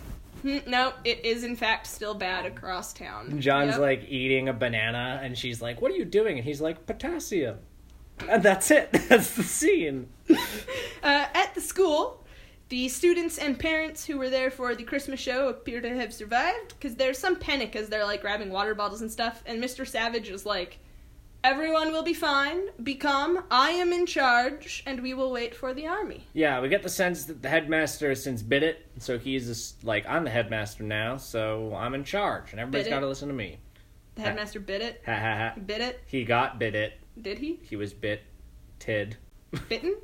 [0.42, 3.40] hmm, no, it is in fact still bad across town.
[3.42, 3.80] John's Yep.
[3.80, 7.58] like eating a banana, and she's like, "What are you doing?" And he's like, "Potassium."
[8.30, 8.92] And that's it.
[9.10, 10.08] That's the scene.
[11.02, 12.26] Uh, at the school,
[12.68, 16.74] the students and parents who were there for the Christmas show appear to have survived
[16.78, 19.42] because there's some panic as they're like grabbing water bottles and stuff.
[19.46, 19.88] And Mr.
[19.88, 20.78] Savage is like,
[21.44, 22.68] "Everyone will be fine.
[22.84, 23.44] Be calm.
[23.50, 26.90] I am in charge, and we will wait for the army." Yeah, we get the
[26.90, 30.84] sense that the headmaster has since bit it, so he's just like, "I'm the headmaster
[30.84, 32.96] now, so I'm in charge, and everybody's Bit it?
[32.96, 33.60] got to listen to me."
[34.16, 35.02] The headmaster bit it.
[35.06, 35.54] Ha ha ha.
[35.66, 36.02] Bit it.
[36.06, 36.94] He got bit it.
[37.22, 37.60] Did he?
[37.64, 38.24] He was bit.
[38.80, 39.18] Tid.
[39.68, 39.96] Bitten?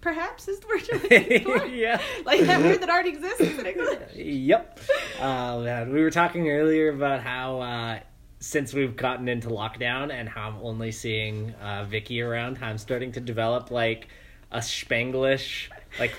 [0.00, 1.64] perhaps is the word you're looking for.
[1.66, 1.98] yeah.
[2.26, 3.98] Like that word that already exists in English.
[4.14, 4.80] Yep.
[5.20, 8.00] Oh man, we were talking earlier about how uh,
[8.44, 12.78] since we've gotten into lockdown and how I'm only seeing uh, Vicky around, how I'm
[12.78, 14.08] starting to develop like
[14.52, 16.12] a Spanglish, like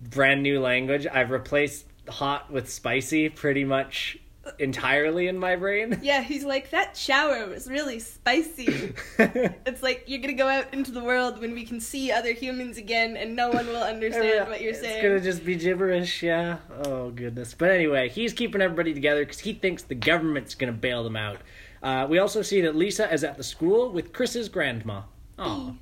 [0.00, 1.06] brand new language.
[1.06, 4.18] I've replaced hot with spicy pretty much
[4.58, 5.98] entirely in my brain.
[6.02, 8.92] Yeah, he's like, that shower was really spicy.
[9.18, 12.76] It's like you're gonna go out into the world when we can see other humans
[12.76, 14.96] again and no one will understand what you're saying.
[14.96, 16.58] it's gonna just be gibberish, yeah.
[16.84, 17.54] Oh goodness.
[17.54, 21.38] But anyway, he's keeping everybody together because he thinks the government's gonna bail them out.
[21.82, 25.02] Uh, we also see that Lisa is at the school with Chris's grandma.
[25.38, 25.72] Aw.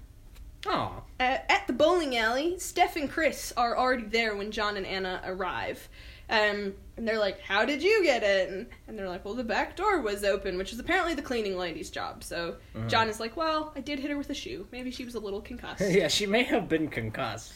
[0.66, 0.92] Aw.
[1.20, 5.20] Uh, at the bowling alley, Steph and Chris are already there when John and Anna
[5.24, 5.88] arrive.
[6.30, 8.66] Um, and they're like, How did you get in?
[8.86, 11.90] And they're like, Well, the back door was open, which is apparently the cleaning lady's
[11.90, 12.22] job.
[12.22, 12.86] So Uh-huh.
[12.88, 14.66] John is like, Well, I did hit her with a shoe.
[14.70, 15.80] Maybe she was a little concussed.
[15.90, 17.54] yeah, she may have been concussed.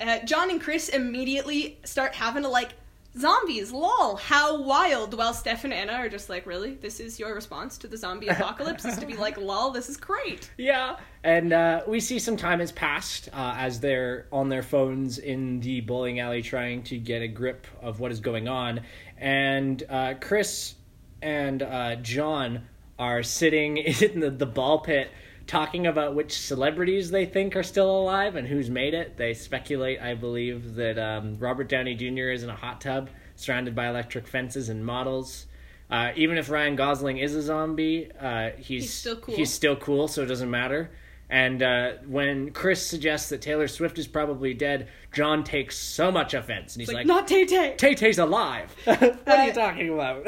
[0.00, 2.74] uh, John and Chris immediately start having to, like,
[3.18, 5.12] Zombies, lol, how wild.
[5.12, 6.74] While Steph and Anna are just like, really?
[6.74, 8.86] This is your response to the zombie apocalypse?
[8.86, 10.50] is to be like, lol, this is great.
[10.56, 15.18] Yeah, and uh, we see some time has passed uh, as they're on their phones
[15.18, 18.80] in the bowling alley trying to get a grip of what is going on.
[19.18, 20.74] And uh, Chris
[21.20, 22.66] and uh, John
[22.98, 25.10] are sitting in the, the ball pit
[25.46, 29.16] talking about which celebrities they think are still alive and who's made it.
[29.16, 32.30] They speculate, I believe, that um, Robert Downey Jr.
[32.30, 35.46] is in a hot tub surrounded by electric fences and models.
[35.90, 39.34] Uh, even if Ryan Gosling is a zombie, uh, he's, He's still cool.
[39.36, 40.90] He's still cool, so it doesn't matter.
[41.28, 46.34] And uh, when Chris suggests that Taylor Swift is probably dead, John takes so much
[46.34, 47.74] offense, and he's like, like, not Tay Tay.
[47.78, 48.74] Tay Tay's alive.
[48.84, 50.26] what are you Uh, talking about?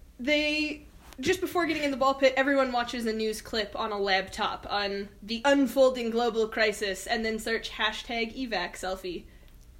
[0.20, 0.86] they
[1.20, 4.66] just before getting in the ball pit everyone watches a news clip on a laptop
[4.70, 9.24] on the unfolding global crisis and then search hashtag evac selfie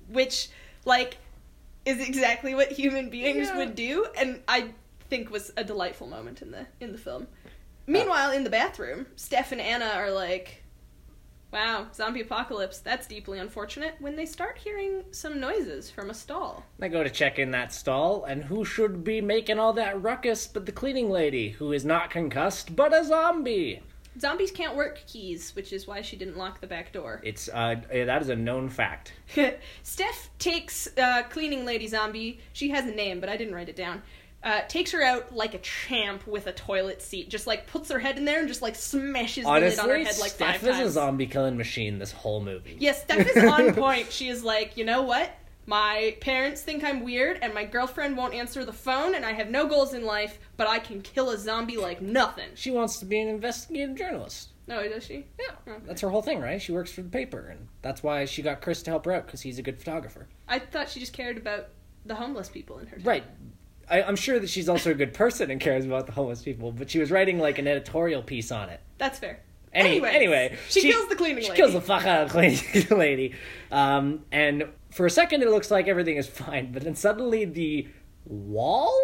[0.09, 0.49] which
[0.85, 1.17] like
[1.85, 3.57] is exactly what human beings Yeah.
[3.57, 4.73] would do and i
[5.09, 7.49] think was a delightful moment in the in the film uh,
[7.87, 10.62] meanwhile in the bathroom steph and anna are like
[11.53, 16.65] wow zombie apocalypse that's deeply unfortunate when they start hearing some noises from a stall
[16.81, 20.47] I go to check in that stall, and who should be making all that ruckus
[20.47, 23.81] but the cleaning lady, who is not concussed, but a zombie.
[24.19, 27.21] Zombies can't work keys, which is why she didn't lock the back door.
[27.25, 29.13] It's uh, that is a known fact.
[29.83, 32.41] Steph takes uh, cleaning lady zombie.
[32.53, 34.03] She has a name, but I didn't write it down.
[34.45, 37.29] Uh, takes her out like a champ with a toilet seat.
[37.31, 39.99] Just like puts her head in there and just like smashes the lid on her
[39.99, 42.77] head like Steph five is a zombie killing machine this whole movie.
[42.81, 44.11] Yes, Steph is on point.
[44.11, 45.31] She is like, you know what?
[45.65, 49.49] My parents think I'm weird, and my girlfriend won't answer the phone, and I have
[49.49, 52.49] no goals in life, but I can kill a zombie like nothing.
[52.55, 54.49] She wants to be an investigative journalist.
[54.67, 55.25] No, does she?
[55.39, 55.81] Yeah, Okay.
[55.87, 56.61] that's her whole thing, right?
[56.61, 59.27] She works for the paper, and that's why she got Chris to help her out
[59.27, 60.27] because he's a good photographer.
[60.49, 61.69] I thought she just cared about
[62.07, 63.05] the homeless people in her town.
[63.07, 63.25] Right.
[63.93, 66.73] I, I'm sure that she's also a good person and cares about the homeless people,
[66.73, 68.81] but she was writing like an editorial piece on it.
[68.99, 69.41] That's fair.
[69.75, 71.45] Any, Anyways, anyway, she kills the cleaning lady.
[71.47, 71.63] she lady.
[71.63, 73.35] kills the fuck out of the cleaning lady.
[73.71, 77.89] Um, and for a second, it looks like everything is fine, but then suddenly the
[78.27, 78.95] wall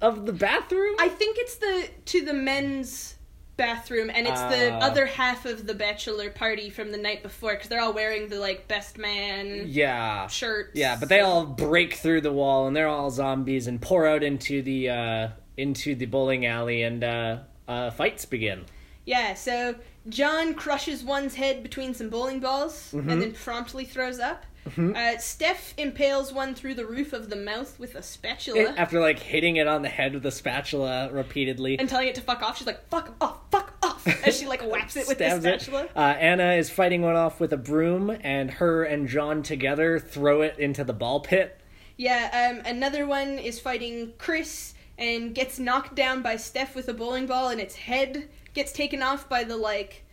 [0.00, 0.96] of the bathroom.
[0.98, 3.16] I think it's the to the men's
[3.58, 4.78] bathroom, and it's the Ah.
[4.86, 8.38] other half of the bachelor party from the night before because they're all wearing the
[8.40, 10.70] like best man yeah, shirts.
[10.74, 14.22] yeah, but they all break through the wall and they're all zombies and pour out
[14.22, 18.64] into the uh, into the bowling alley and uh, uh, fights begin.
[19.04, 19.74] Yeah, so
[20.08, 23.10] John crushes one's head between some bowling balls Mm-hmm.
[23.10, 24.44] and then promptly throws up.
[24.76, 29.18] Uh, Steph impales one through the roof of the mouth with a spatula After like
[29.18, 31.78] hitting it on the head with a spatula repeatedly.
[31.78, 32.58] and telling it to fuck off.
[32.58, 35.40] She's like, "Fuck off, fuck off," as she like whaps it with the it.
[35.42, 35.88] spatula.
[35.96, 40.42] Uh, Anna is fighting one off with a broom, and her and John together throw
[40.42, 41.60] it into the ball pit.
[41.96, 46.94] Yeah, um, another one is fighting Chris and gets knocked down by Steph with a
[46.94, 50.04] bowling ball, and its head gets taken off by the like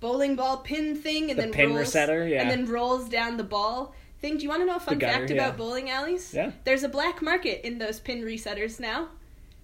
[0.00, 2.42] bowling ball pin thing, and The then pin rolls, resetter, yeah.
[2.42, 4.38] and then rolls down the ball thing.
[4.38, 5.36] Do you want to know a fun gutter, fact yeah.
[5.36, 6.32] about bowling alleys?
[6.32, 6.52] Yeah.
[6.64, 9.08] there's a black market in those pin resetters now.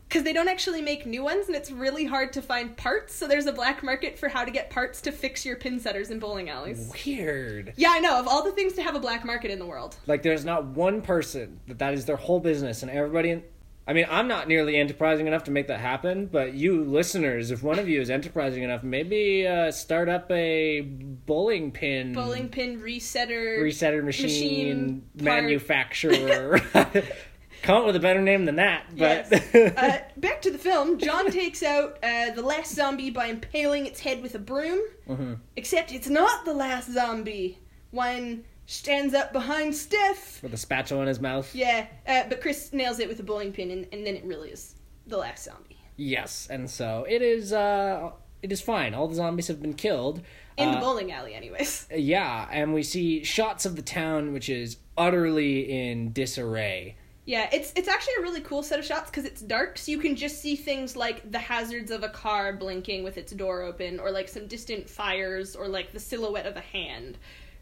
[0.08, 3.14] Because they don't actually make new ones, and it's really hard to find parts.
[3.14, 6.10] So there's a black market for how to get parts to fix your pin setters
[6.10, 6.90] in bowling alleys.
[7.04, 7.74] Weird.
[7.76, 8.18] Yeah, I know.
[8.18, 10.64] Of all the things to have a black market in the world, Like, there's not
[10.64, 13.30] one person that that is their whole business, and everybody.
[13.32, 13.42] In-
[13.88, 17.62] I mean, I'm not nearly enterprising enough to make that happen, but you listeners, if
[17.62, 22.82] one of you is enterprising enough, maybe uh, start up a bowling pin bowling pin
[22.82, 26.60] resetter resetter machine, machine manufacturer.
[27.62, 29.54] Come up with a better name than that, but Yes.
[29.76, 30.98] uh, back to the film.
[30.98, 34.80] John takes out uh, the last zombie by impaling its head with a broom.
[35.08, 35.38] Mhm.
[35.56, 37.58] Except it's not the last zombie.
[37.90, 40.42] When stands up behind Steph.
[40.42, 41.52] With a spatula in his mouth.
[41.54, 44.50] Yeah, uh, but Chris nails it with a bowling pin, and, and then it really
[44.50, 44.74] is
[45.06, 45.78] the last zombie.
[45.96, 47.52] Yes, and so it is.
[47.52, 48.10] uh
[48.42, 48.94] It is fine.
[48.94, 50.20] All the zombies have been killed.
[50.58, 51.88] In the Uh, bowling alley, anyways.
[51.96, 56.96] Yeah, and we see shots of the town, which is utterly in disarray.
[57.24, 59.98] Yeah, it's it's actually a really cool set of shots because it's dark, so you
[59.98, 63.98] can just see things like the hazards of a car blinking with its door open,
[63.98, 67.18] or like some distant fires, or like the silhouette of a hand,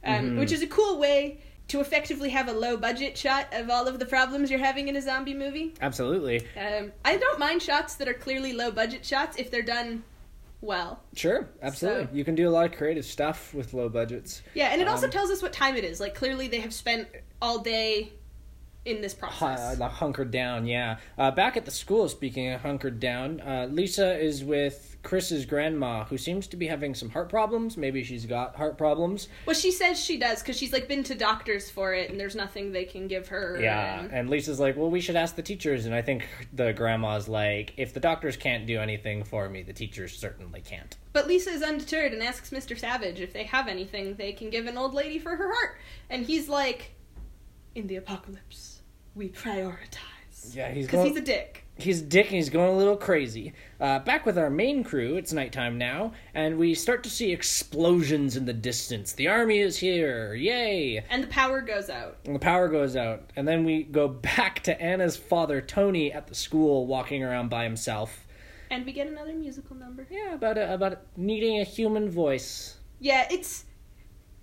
[0.07, 3.89] um, which is a cool way to effectively have a low budget shot of all
[3.89, 5.75] of the problems you're having in a zombie movie.
[5.81, 6.47] Absolutely.
[6.57, 10.05] Um, I don't mind shots that are clearly low budget shots if they're done
[10.61, 11.03] well.
[11.15, 12.05] Sure, absolutely.
[12.05, 14.43] So- You can do a lot of creative stuff with low budgets.
[14.55, 15.99] Yeah, and it also Um, tells us what time it is.
[16.01, 17.09] Like clearly they have spent
[17.43, 18.13] all day
[18.85, 19.81] in this process.
[19.81, 20.99] Uh, hunkered down, yeah.
[21.19, 26.03] Uh, back at the school, speaking of hunkered down, uh, Lisa is with Chris's grandma,
[26.05, 27.77] who seems to be having some heart problems.
[27.77, 29.29] Maybe she's got heart problems.
[29.47, 32.35] Well, she says she does because she's like been to doctors for it, and there's
[32.35, 33.57] nothing they can give her.
[33.63, 35.87] Yeah, and- and Lisa's like, well, we should ask the teachers.
[35.87, 39.73] And I think the grandma's like, if the doctors can't do anything for me, the
[39.73, 40.97] teachers certainly can't.
[41.13, 42.77] But Lisa is undeterred and asks Mr.
[42.77, 45.79] Savage if they have anything they can give an old lady for her heart,
[46.11, 46.95] and he's like,
[47.77, 48.81] "In the apocalypse,
[49.15, 51.11] we prioritize." Yeah, he's Because going.
[51.11, 51.63] he's a dick.
[51.77, 53.53] He's dick and he's going a little crazy.
[53.81, 58.37] Uh, back with our main crew, it's nighttime now, and we start to see explosions
[58.37, 59.13] in the distance.
[59.13, 61.05] The army is here, yay!
[61.11, 62.19] And the power goes out.
[62.25, 66.27] And the power goes out, and then we go back to Anna's father, Tony, at
[66.27, 68.27] the school, walking around by himself.
[68.71, 70.07] And we get another musical number.
[70.11, 72.79] Yeah, about a, about needing a human voice.
[72.99, 73.65] Yeah, it's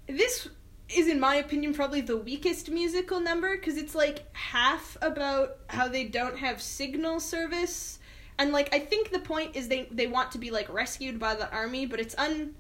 [0.08, 0.48] this
[0.90, 5.88] is in my opinion probably the weakest musical number because it's like half about how
[5.88, 8.00] they don't have signal service
[8.38, 11.36] and like I think the point is they they want to be like rescued by
[11.36, 12.54] the army but it's un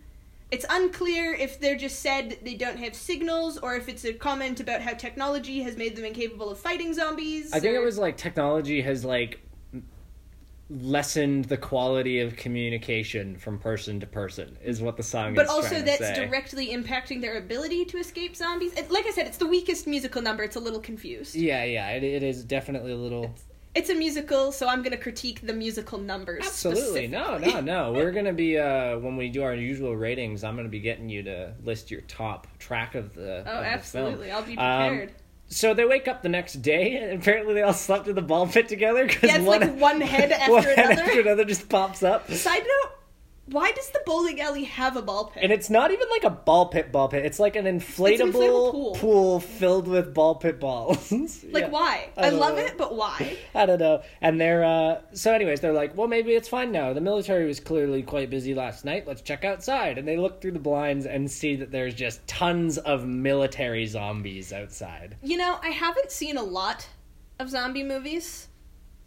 [0.53, 4.13] it's unclear if they're just said that they don't have signals or if it's a
[4.13, 7.51] comment about how technology has made them incapable of fighting zombies.
[7.51, 9.39] I think it was like technology has like
[10.69, 15.51] lessened the quality of communication from person to person is what the song but is
[15.51, 16.25] also trying that's to say.
[16.25, 18.73] directly impacting their ability to escape zombies.
[18.73, 20.41] It, like I said, it's the weakest musical number.
[20.43, 21.35] It's a little confused.
[21.35, 23.35] Yeah, yeah, it, it is definitely a little.
[23.75, 26.45] It's a musical, so I'm gonna critique the musical numbers.
[26.45, 27.91] Absolutely, no, no, no.
[27.95, 30.43] We're gonna be uh when we do our usual ratings.
[30.43, 33.37] I'm gonna be getting you to list your top track of the.
[33.47, 34.27] Oh, of the absolutely.
[34.27, 34.37] film.
[34.37, 35.13] I'll be Um, prepared.
[35.47, 38.47] So they wake up the next day, and apparently they all slept in the ball
[38.47, 39.07] pit together.
[39.07, 41.01] Cause yeah, one, like one head after one head another.
[41.01, 42.29] after another just pops up.
[42.31, 42.91] Side note:
[43.45, 45.43] Why does the bowling alley have a ball pit?
[45.43, 47.25] And it's not even like a ball pit ball pit.
[47.25, 48.95] It's like an inflatable, inflatable pool.
[48.95, 49.39] pool.
[49.41, 51.11] filled with ball pit balls.
[51.51, 51.69] like Yeah.
[51.69, 52.09] why?
[52.15, 52.63] I I, love know.
[52.63, 53.37] it, but why?
[53.55, 54.01] I don't know.
[54.21, 56.93] And they're uh so anyways, they're like, Well maybe it's fine now.
[56.93, 59.05] The military was clearly quite busy last night.
[59.05, 59.97] Let's check outside.
[59.97, 64.53] And they look through the blinds and see that there's just tons of military zombies
[64.53, 65.17] outside.
[65.21, 66.87] You know, I haven't seen a lot
[67.39, 68.47] of zombie movies.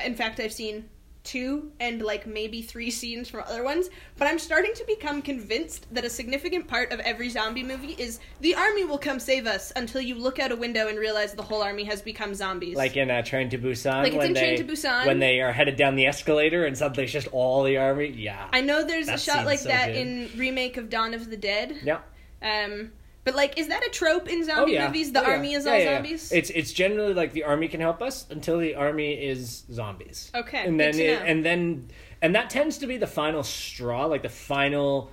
[0.05, 0.90] In fact, I've seen
[1.27, 5.93] two and like maybe three scenes from other ones, but I'm starting to become convinced
[5.93, 9.73] that a significant part of every zombie movie is the army will come save us
[9.77, 12.77] until you look out a window and realize the whole army has become zombies.
[12.77, 15.07] Like in uh, Train to Busan Like it's when in they Train to Busan.
[15.07, 18.09] when they are headed down the escalator and suddenly it's just all the army.
[18.17, 18.49] Yeah.
[18.53, 19.97] I know there's a shot like so that good.
[19.97, 21.77] in remake of Dawn of the Dead.
[21.85, 22.01] yeah.
[22.43, 22.93] Um,
[23.27, 25.11] but like, is that a trope in zombie oh, movies?
[25.11, 25.35] The Oh, yeah.
[25.35, 25.95] army is Yeah, all yeah, yeah.
[25.97, 26.31] zombies.
[26.31, 30.31] It's it's generally like the army can help us until the army is zombies.
[30.33, 31.89] Okay, and then it, and then
[32.23, 35.11] and that tends to be the final straw, like the final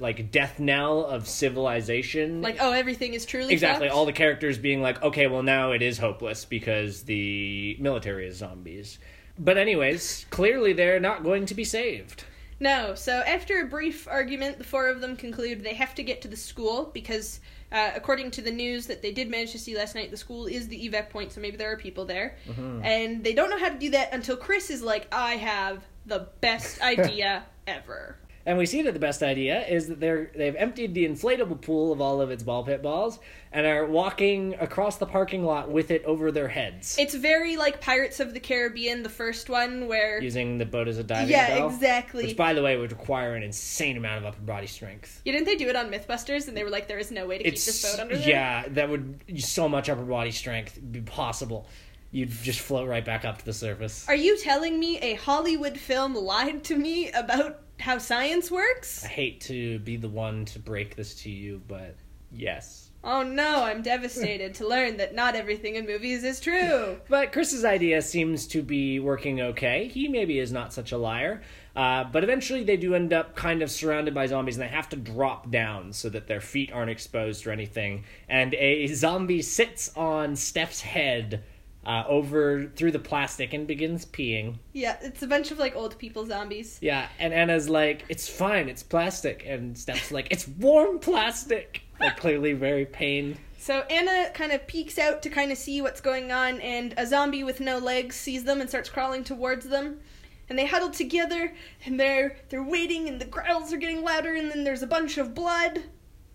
[0.00, 2.42] like death knell of civilization.
[2.42, 3.96] like, oh, everything is truly exactly fucked?
[3.96, 8.38] all the characters being like, okay, well now it is hopeless because the military is
[8.38, 8.98] zombies.
[9.38, 12.24] But anyways, clearly they're not going to be saved.
[12.60, 12.94] No.
[12.94, 16.28] So after a brief argument, the four of them conclude they have to get to
[16.28, 17.40] the school because,
[17.72, 20.46] uh, according to the news that they did manage to see last night, the school
[20.46, 22.36] is the evac point, so maybe there are people there.
[22.46, 22.84] Mm-hmm.
[22.84, 26.28] And they don't know how to do that until Chris is like, "I have the
[26.42, 30.94] best idea ever." And we see that the best idea is that they're they've emptied
[30.94, 33.18] the inflatable pool of all of its ball pit balls
[33.52, 37.80] and are walking across the parking lot with it over their heads, It's very like
[37.80, 41.58] Pirates of the Caribbean, the first one, where using the boat as a diving yeah,
[41.58, 41.68] bell.
[41.68, 42.26] exactly.
[42.26, 45.20] Which, by the way, would require an insane amount of upper body strength.
[45.24, 46.48] Yeah, didn't they do it on MythBusters?
[46.48, 48.68] And they were like, "There is no way to keep this boat under there." yeah,
[48.68, 51.66] that would so much upper body strength be possible.
[52.12, 54.08] You'd just float right back up to the surface.
[54.08, 59.04] Are you telling me a Hollywood film lied to me about how science works?
[59.04, 61.96] I hate to be the one to break this to you, but
[62.32, 62.90] Yes.
[63.02, 66.98] Oh no, I'm devastated to learn that not everything in movies is true.
[67.08, 69.88] But Chris's idea seems to be working okay.
[69.88, 71.42] He maybe is not such a liar.
[71.74, 74.88] Uh, but eventually they do end up kind of surrounded by zombies and they have
[74.90, 78.04] to drop down so that their feet aren't exposed or anything.
[78.28, 81.42] And a zombie sits on Steph's head
[81.84, 84.56] uh, over through the plastic and begins peeing.
[84.72, 86.78] Yeah, it's a bunch of like old people zombies.
[86.82, 89.44] Yeah, and Anna's like, it's fine, it's plastic.
[89.46, 91.82] And Steph's like, it's warm plastic.
[91.98, 93.38] Like, clearly very pained.
[93.58, 97.06] So Anna kind of peeks out to kind of see what's going on, and a
[97.06, 100.00] zombie with no legs sees them and starts crawling towards them.
[100.48, 101.52] And they huddle together,
[101.84, 105.18] and they're they're waiting, and the growls are getting louder, and then there's a bunch
[105.18, 105.82] of blood,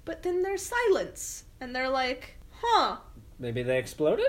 [0.06, 2.98] but then there's silence, and they're like, "Huh."
[3.39, 4.28] Maybe they exploded?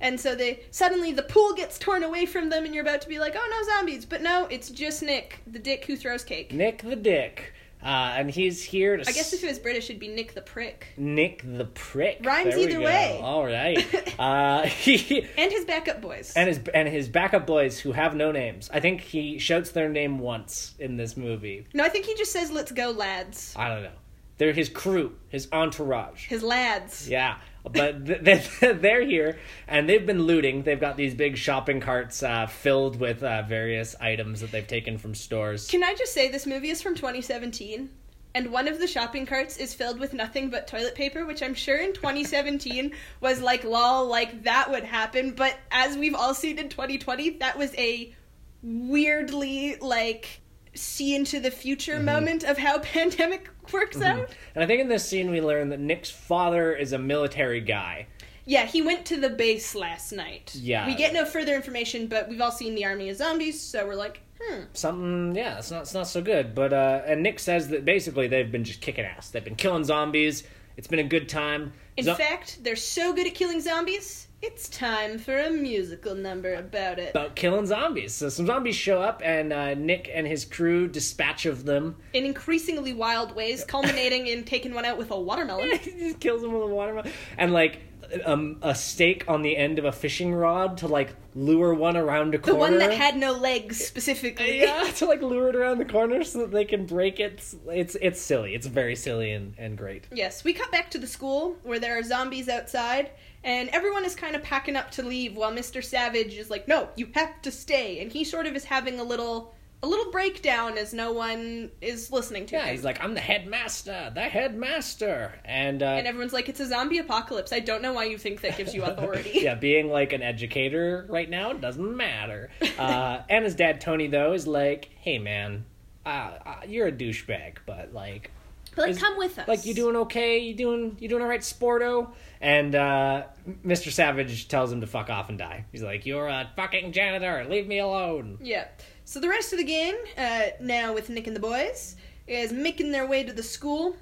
[0.00, 3.08] And so they suddenly the pool gets torn away from them, and you're about to
[3.08, 6.52] be like, "Oh no, zombies!" But no, it's just Nick, the dick who throws cake.
[6.52, 7.52] Nick the Dick.
[7.82, 10.40] Uh, and he's here to I guess if it was British, it'd be Nick the
[10.40, 10.86] prick.
[10.96, 12.20] Nick the Prick.
[12.24, 13.20] Rhymes There either way.
[13.22, 14.14] All right.
[14.18, 16.32] uh, he, And his backup boys.
[16.34, 18.70] and his and his backup boys who have no names.
[18.72, 21.66] I think he shouts their name once in this movie.
[21.74, 23.90] no, I think he just says, "Let's go, lads." I don't know.
[24.38, 26.26] They're his crew, his entourage.
[26.26, 27.06] His lads.
[27.08, 27.36] Yeah,
[27.72, 28.24] but th-
[28.60, 30.62] th- they're here and they've been looting.
[30.62, 34.98] They've got these big shopping carts uh, filled with uh, various items that they've taken
[34.98, 35.68] from stores.
[35.68, 37.90] Can I just say this movie is from 2017?
[38.36, 41.54] And one of the shopping carts is filled with nothing but toilet paper, which I'm
[41.54, 45.32] sure in 2017 was like, lol, like that would happen.
[45.32, 48.12] But as we've all seen in 2020, that was a
[48.60, 50.40] weirdly, like,
[50.74, 54.28] see into the future moment of how pandemic works out.
[54.54, 58.06] And I think in this scene we learn that Nick's father is a military guy.
[58.46, 60.54] Yeah, he went to the base last night.
[60.54, 60.86] Yeah.
[60.86, 63.94] We get no further information, but we've all seen the army of zombies, so we're
[63.94, 64.62] like, hmm.
[64.72, 68.26] something yeah it's not it's not so good but uh and nick says that basically
[68.26, 70.42] they've been just kicking ass they've been killing zombies
[70.76, 74.68] it's been a good time In Zo- fact, they're so good at killing zombies, it's
[74.68, 77.10] time for a musical number about it.
[77.10, 81.46] about killing zombies so some zombies show up and uh, nick and his crew dispatch
[81.46, 85.70] of them In increasingly wild ways, culminating in taking one out with a watermelon.
[85.82, 87.80] he just kills them with a watermelon and like
[88.26, 92.34] um, a stake on the end of a fishing rod to like lure one around
[92.34, 92.52] a corner.
[92.52, 94.60] The corner one that had no legs specifically.
[94.60, 97.96] yeah to like lure it around the corner so that they can break it it's
[98.00, 101.56] it's silly it's very silly and, and great Yes, we cut back to the school
[101.62, 103.10] where there are zombies outside,
[103.44, 105.84] and everyone is kind of packing up to leave while Mr.
[105.84, 109.04] Savage is like, "No, you have to stay." And he sort of is having a
[109.04, 112.60] little a little breakdown as no one is listening to him.
[112.62, 112.74] yeah him.
[112.74, 116.96] he's like i'm the headmaster the headmaster and uh and everyone's like, "It's a zombie
[116.98, 119.32] apocalypse." I don't know why you think that gives you authority.
[119.34, 122.48] yeah, being like an educator right now doesn't matter.
[122.78, 125.66] Uh, his dad, Tony, though, is like, "Hey, man,
[126.06, 126.08] uh,
[126.46, 128.30] uh, you're a douchebag, but like,
[128.74, 129.46] but Like, Is- come with us.
[129.46, 130.38] like you doing okay?
[130.38, 132.12] You doing you doing all right, Sporto?"
[132.44, 133.22] And uh,
[133.64, 133.90] Mr.
[133.90, 135.64] Savage tells him to fuck off and die.
[135.72, 137.46] He's like, "You're a fucking janitor.
[137.48, 138.68] Leave me alone." Yeah.
[139.06, 142.92] So the rest of the gang, uh, now with Nick and the boys, is making
[142.92, 143.96] their way to the school.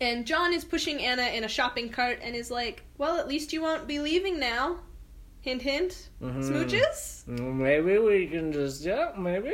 [0.00, 3.52] And John is pushing Anna in a shopping cart and is like, Well, at least
[3.52, 4.78] you won't be leaving now.
[5.42, 6.08] Hint, hint.
[6.22, 6.42] Mhm.
[6.42, 7.26] Smooches?
[7.28, 9.52] Maybe we can just yeah, maybe.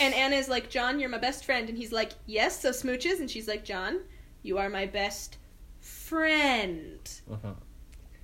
[0.00, 1.68] And Anna is like, John, you're my best friend.
[1.68, 3.20] And he's like, Yes, so smooches.
[3.20, 4.00] And she's like, John,
[4.42, 5.36] you are my best
[6.10, 7.10] friend.
[7.30, 7.54] Uh-huh.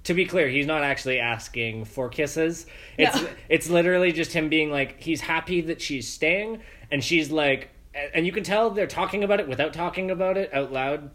[0.04, 2.66] To be clear, he's not actually asking for kisses.
[2.98, 3.28] It's No.
[3.48, 6.60] it's literally just him being like he's happy that she's staying,
[6.90, 7.70] and she's like,
[8.14, 11.10] and you can tell they're talking about it without talking about it out loud.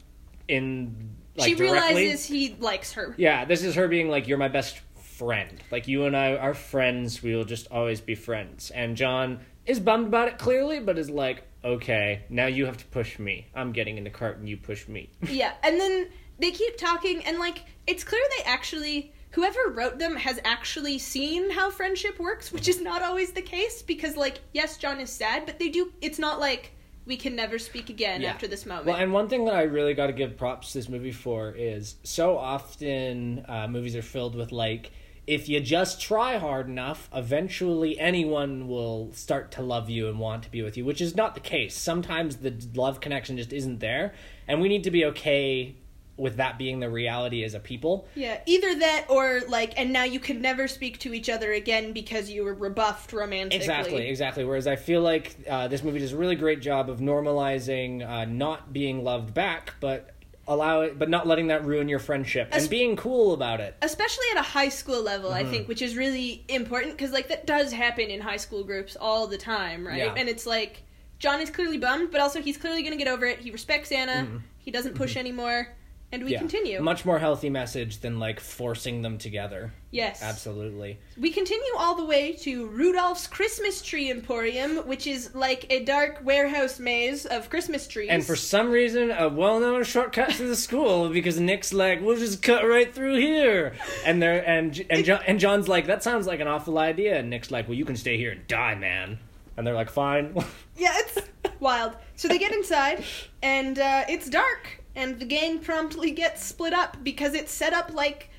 [0.47, 1.95] In like she directly.
[1.95, 3.13] realizes he likes her.
[3.17, 5.61] Yeah, this is her being like, "You're my best friend.
[5.71, 7.23] Like you and I are friends.
[7.23, 11.09] We will just always be friends." And John is bummed about it clearly, but is
[11.09, 13.47] like, "Okay, now you have to push me.
[13.55, 16.07] I'm getting in the cart, and you push me." Yeah, and then
[16.41, 21.51] they keep talking, and like it's clear they actually whoever wrote them has actually seen
[21.51, 25.45] how friendship works, which is not always the case because like yes, John is sad,
[25.45, 25.93] but they do.
[26.01, 26.71] It's not like
[27.05, 28.29] we can never speak again Yeah.
[28.29, 28.87] after this moment.
[28.87, 31.51] Well, and one thing that I really got to give props to this movie for
[31.51, 34.91] is so often uh, movies are filled with like,
[35.25, 40.43] if you just try hard enough, eventually anyone will start to love you and want
[40.43, 41.75] to be with you, which is not the case.
[41.75, 44.13] Sometimes the love connection just isn't there,
[44.47, 45.75] and we need to be okay
[46.21, 48.07] with that being the reality as a people.
[48.15, 51.91] yeah, either that or like, and now you can never speak to each other again
[51.93, 53.57] because you were rebuffed romantically.
[53.57, 54.43] Exactly, exactly.
[54.45, 58.25] Whereas I feel like uh, this movie does a really great job of normalizing uh,
[58.25, 60.11] not being loved back, but
[60.47, 63.75] allow it, but not letting that ruin your friendship Es- and being cool about it.
[63.81, 65.51] especially at a high school level i Mm-hmm.
[65.51, 69.27] think which is really important because like that does happen in high school groups all
[69.27, 70.13] the time right Yeah.
[70.17, 70.81] and it's like
[71.19, 73.91] john is clearly bummed but also he's clearly going to get over it he respects
[73.91, 74.37] anna Mm-hmm.
[74.57, 75.67] he doesn't push anymore
[76.13, 76.39] And we Yeah.
[76.39, 76.81] continue.
[76.81, 79.71] Much more healthy message than like forcing them together.
[79.91, 80.21] yes.
[80.23, 80.97] Absolutely.
[81.19, 86.21] We continue all the way to Rudolph's Christmas Tree Emporium, which is like a dark
[86.23, 88.07] warehouse maze of Christmas trees.
[88.09, 92.41] And for some reason, a well-known shortcut to the school because Nick's like, "We'll just
[92.41, 93.73] cut right through here,"
[94.05, 97.29] and they're and and John, and John's like, "That sounds like an awful idea," and
[97.29, 99.17] Nick's like, "Well, you can stay here and die, man,"
[99.57, 100.35] and they're like, "Fine."
[100.77, 101.19] Yeah, it's
[101.59, 101.93] wild.
[102.15, 103.03] So they get inside,
[103.43, 107.93] and uh, it's dark, and the gang promptly gets split up because it's set up
[107.93, 108.29] like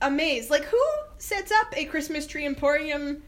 [0.00, 0.48] a maze.
[0.50, 0.82] Like, who
[1.18, 3.22] sets up a Christmas tree emporium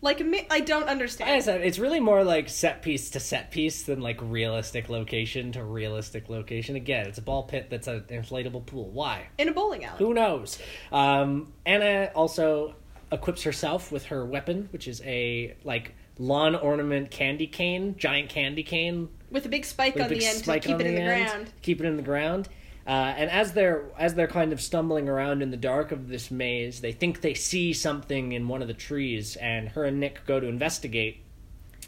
[0.00, 0.46] like a?
[0.52, 1.42] I don't Like I understand.
[1.42, 5.64] said, it's really more like set piece to set piece than like realistic location to
[5.64, 6.76] realistic location.
[6.76, 8.88] Again, it's a ball pit that's an inflatable pool.
[8.90, 9.26] Why?
[9.38, 9.98] In a bowling alley.
[9.98, 10.58] Who knows?
[10.92, 12.74] Um, Anna also
[13.10, 18.62] equips herself with her weapon, which is a like lawn ornament candy cane, giant candy
[18.62, 21.26] cane With a big spike on big the end to keep it in the end,
[21.30, 21.52] ground.
[21.62, 22.48] Keep it in the ground.
[22.86, 26.30] Uh, and as they're as they're kind of stumbling around in the dark of this
[26.30, 30.24] maze, they think they see something in one of the trees, and her and Nick
[30.26, 31.22] go to investigate.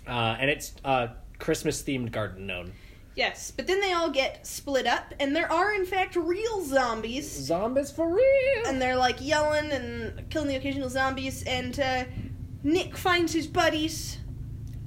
[0.06, 2.72] Uh, and it's a Christmas themed garden gnome.
[3.16, 7.28] Yes, but then they all get split up, and there are, in fact, real zombies.
[7.30, 8.66] Zombies for real.
[8.66, 12.04] and they're like yelling and killing the occasional zombies and uh,
[12.62, 14.18] nick finds his buddies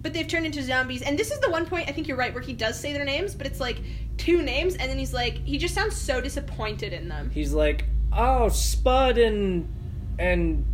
[0.04, 1.02] but they've turned into zombies.
[1.02, 3.06] And this is the one point i think you're right where he does say their
[3.06, 3.78] names but it's like
[4.18, 7.32] two names and then he's like he just sounds so disappointed in them.
[7.34, 9.68] He's like, "Oh, Spud and
[10.20, 10.66] and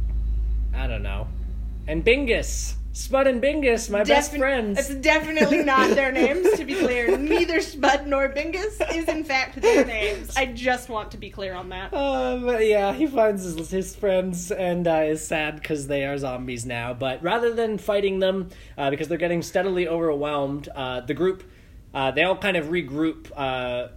[0.76, 1.28] I don't know,
[1.88, 6.74] and Bingus, Spud and Bingus, my best friends." it's definitely not their names to be
[6.76, 11.30] clear neither spud nor bingus is in fact their names i just want to be
[11.30, 15.88] clear on that Um, yeah, he finds his, his friends and uh, is sad because
[15.88, 16.94] they are zombies now.
[16.94, 21.44] But rather than fighting them, uh, because they're getting steadily overwhelmed, uh, the group,
[21.94, 23.32] uh, they all kind of regroup.
[23.36, 23.90] Uh,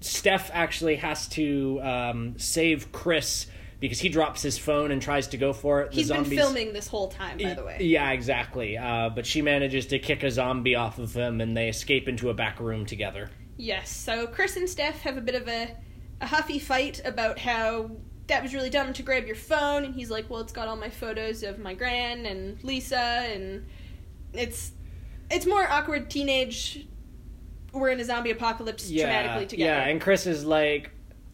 [0.00, 3.46] Steph actually has to um, save Chris
[3.84, 5.90] because he drops his phone and tries to go for it.
[5.90, 8.78] The he's zombies, been filming this whole time by the way Yeah, exactly.
[8.78, 12.30] Uh, but she manages to kick a zombie off of him, and they escape into
[12.30, 13.28] a back room together.
[13.58, 15.76] Yes, so Chris and Steph have a bit of a,
[16.22, 17.90] a huffy fight about how
[18.26, 20.76] that was really dumb to grab your phone, and he's like, well, it's got all
[20.76, 23.66] my photos of my gran and Lisa, and
[24.32, 24.72] it's
[25.30, 26.86] it's more awkward teenage.
[27.70, 29.70] We're in a zombie apocalypse dramatically together.
[29.70, 30.90] Yeah, and Chris is like,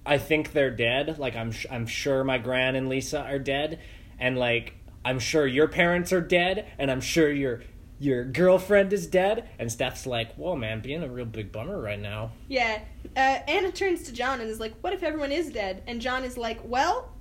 [0.07, 1.19] I think they're dead.
[1.19, 3.79] Like I'm, sh- I'm sure my gran and Lisa are dead,
[4.19, 4.75] and like
[5.05, 7.63] I'm sure your parents are dead, and I'm sure your
[7.99, 9.47] your girlfriend is dead.
[9.59, 12.33] And Steph's like, whoa, man, being a real big bummer right now.
[12.49, 12.81] Yeah.
[13.15, 16.25] Uh, Anna turns to John and is like, "What if everyone is dead?" And John
[16.25, 17.13] is like, "Well."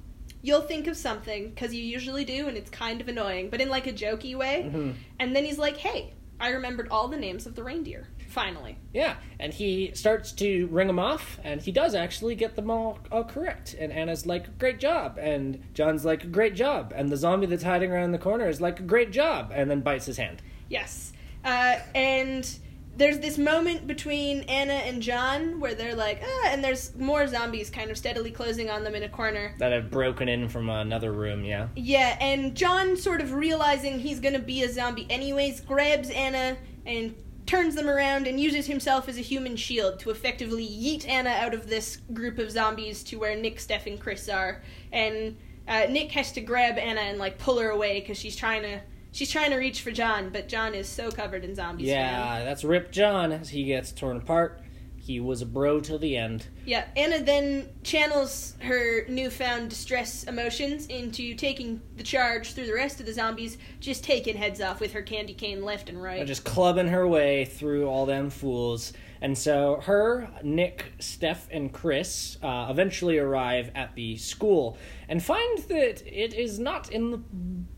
[0.41, 3.67] You'll think of something because you usually do, and it's kind of annoying, but in
[3.67, 4.71] like a jokey way.
[4.73, 4.93] Mhm.
[5.19, 8.07] And then he's like, "Hey, I remembered all the names of the reindeer.
[8.30, 12.69] Finally." Yeah, and he starts to ring them off, and he does actually get them
[12.71, 13.75] all, all correct.
[13.80, 17.91] And Anna's like, "Great job," and John's like, "Great job," and the zombie that's hiding
[17.91, 20.41] around the corner is like, "Great job," and then bites his hand.
[20.69, 21.13] Yes.
[21.43, 22.59] Uh, and
[22.99, 27.69] there's this moment between Anna and John where they're like, ah, and there's more zombies
[27.69, 29.55] kind of steadily closing on them in a corner.
[29.57, 31.45] That have broken in from another room.
[31.45, 31.69] Yeah.
[31.75, 37.15] Yeah, and John, sort of realizing he's gonna be a zombie anyways, grabs Anna and
[37.50, 41.56] turns them around and uses himself as a human shield to effectively yeet Anna out
[41.56, 44.62] of this group of zombies to where Nick, Steph, and Chris are.
[44.93, 45.36] And
[45.68, 48.80] uh, Nick has to grab Anna and like pull her away because she's trying to
[49.12, 51.88] she's trying to reach for John, but John is so covered in zombies.
[51.88, 51.95] man.
[51.97, 54.62] Yeah, that's Rip John as he gets torn apart.
[55.10, 56.45] He was a bro till the end.
[56.68, 62.99] Yeah, Anna then channels her newfound distress emotions into taking the charge through the rest
[62.99, 66.28] of the zombies, just taking heads off with her candy cane left and right.
[66.28, 68.93] Just clubbing her way through all them fools.
[69.22, 74.78] And so her, Nick, Steph, and Chris uh, eventually arrive at the school
[75.09, 77.22] and find that it is not in the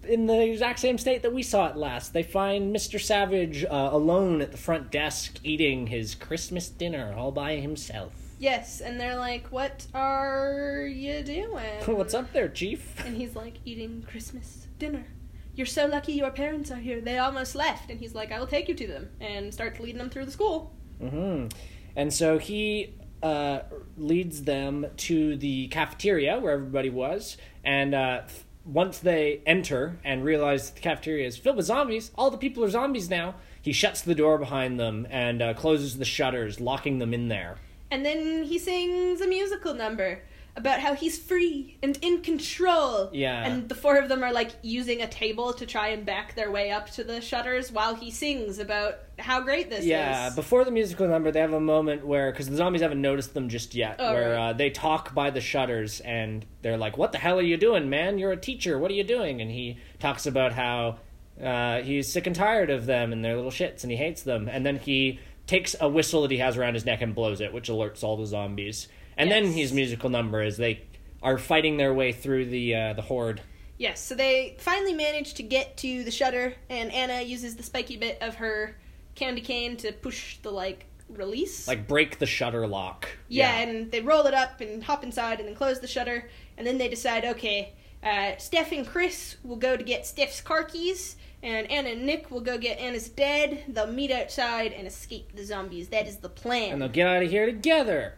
[0.07, 2.13] in the exact same state that we saw it last.
[2.13, 2.99] They find Mr.
[2.99, 8.13] Savage uh, alone at the front desk eating his Christmas dinner all by himself.
[8.37, 13.03] Yes, and they're like, "What are you doing?" What's up there, Chief?
[13.05, 15.05] And he's like, "Eating Christmas dinner."
[15.53, 17.01] You're so lucky your parents are here.
[17.01, 17.89] They almost left.
[17.91, 19.09] And he's like, I will take you to them.
[19.19, 20.73] And starts leading them through the school.
[21.09, 21.47] Hmm
[21.95, 22.93] And so he
[23.23, 23.59] uh,
[23.97, 28.21] leads them to the cafeteria where everybody was, and uh,
[28.65, 32.69] once they enter and realize the cafeteria is filled with zombies, all the people are
[32.69, 33.35] zombies now.
[33.61, 37.57] He shuts the door behind them and uh, closes the shutters, locking them in there.
[37.91, 40.21] And then he sings a musical number.
[40.55, 43.09] About how he's free and in control.
[43.13, 43.45] Yeah.
[43.45, 46.51] And the four of them are like using a table to try and back their
[46.51, 50.31] way up to the shutters while he sings about how great this Yeah, is.
[50.31, 53.33] Yeah, before the musical number, they have a moment where, because the zombies haven't noticed
[53.33, 54.49] them just yet, Oh, where right.
[54.49, 57.89] uh, they talk by the shutters and they're like, What the hell are you doing,
[57.89, 58.17] man?
[58.17, 58.77] You're a teacher.
[58.77, 59.41] What are you doing?
[59.41, 60.97] And he talks about how
[61.41, 64.49] uh, he's sick and tired of them and their little shits and he hates them.
[64.49, 67.53] And then he takes a whistle that he has around his neck and blows it,
[67.53, 68.87] which alerts all the zombies.
[69.21, 70.81] And then his musical number is they
[71.21, 73.41] are fighting their way through the uh, the horde.
[73.77, 77.97] Yes, so they finally manage to get to the shutter, and Anna uses the spiky
[77.97, 78.77] bit of her
[79.15, 81.67] candy cane to push the like release.
[81.67, 83.09] Like break the shutter lock.
[83.27, 86.65] yeah, and they roll it up and hop inside, and then close the shutter, and
[86.65, 91.15] then they decide, okay, uh, Steph and Chris will go to get Steph's car keys,
[91.43, 93.63] and Anna and Nick will go get Anna's dad.
[93.67, 95.89] They'll meet outside and escape the zombies.
[95.89, 96.73] That is the plan.
[96.73, 98.15] And they'll get out of here together.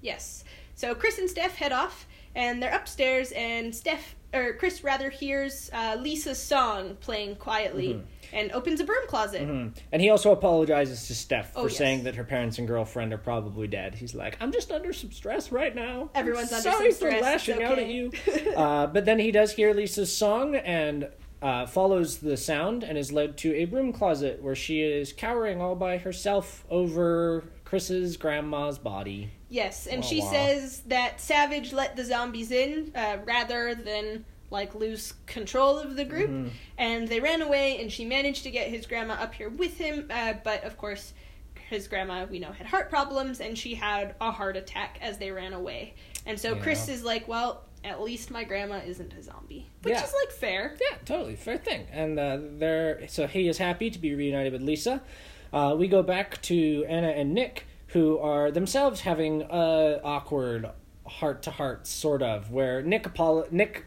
[0.00, 0.44] Yes.
[0.74, 5.70] So Chris and Steph head off, and they're upstairs, and Steph or Chris rather hears
[5.72, 8.36] uh, Lisa's song playing quietly, Mm-hmm.
[8.36, 9.40] and opens a broom closet.
[9.40, 9.72] Mhm.
[9.90, 11.76] And he also apologizes to Steph for Oh, yes.
[11.78, 13.94] saying that her parents and girlfriend are probably dead.
[13.94, 16.10] He's like, "I'm just under some stress right now.
[16.14, 16.98] I'm Everyone's under some stress.
[16.98, 18.12] Sorry for lashing out at you."
[18.56, 21.08] uh, but then he does hear Lisa's song and
[21.40, 25.62] uh, follows the sound and is led to a broom closet where she is cowering
[25.62, 29.30] all by herself over Chris's grandma's body.
[29.50, 30.30] Yes, and Wah, she wah.
[30.30, 36.04] says that Savage let the zombies in uh, rather than like lose control of the
[36.06, 36.48] group, Mm-hmm.
[36.78, 37.78] and they ran away.
[37.82, 41.12] And she managed to get his grandma up here with him, uh, but of course,
[41.68, 45.30] his grandma we know had heart problems, and she had a heart attack as they
[45.30, 45.94] ran away.
[46.24, 46.62] And so Yeah.
[46.62, 50.04] Chris is like, "Well, at least my grandma isn't a zombie," which Yeah.
[50.04, 50.74] is like fair.
[50.90, 51.86] Yeah, totally fair thing.
[51.92, 55.02] And uh, they're so he is happy to be reunited with Lisa.
[55.52, 60.70] Uh, we go back to Anna and Nick, who are themselves having a awkward
[61.06, 63.86] heart to heart sort of, where Nick apolo- Nick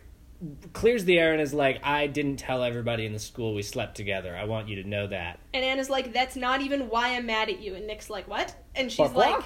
[0.74, 3.96] clears the air and is like, "I didn't tell everybody in the school we slept
[3.96, 4.36] together.
[4.36, 7.50] I want you to know that." And Anna's like, "That's not even why I'm mad
[7.50, 9.20] at you." And Nick's like, "What?" And she's Pourquoi?
[9.20, 9.44] like,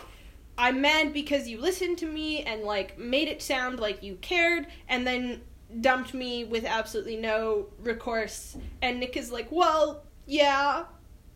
[0.58, 4.68] "I'm mad because you listened to me and like made it sound like you cared,
[4.88, 5.42] and then
[5.82, 10.86] dumped me with absolutely no recourse." And Nick is like, "Well, yeah."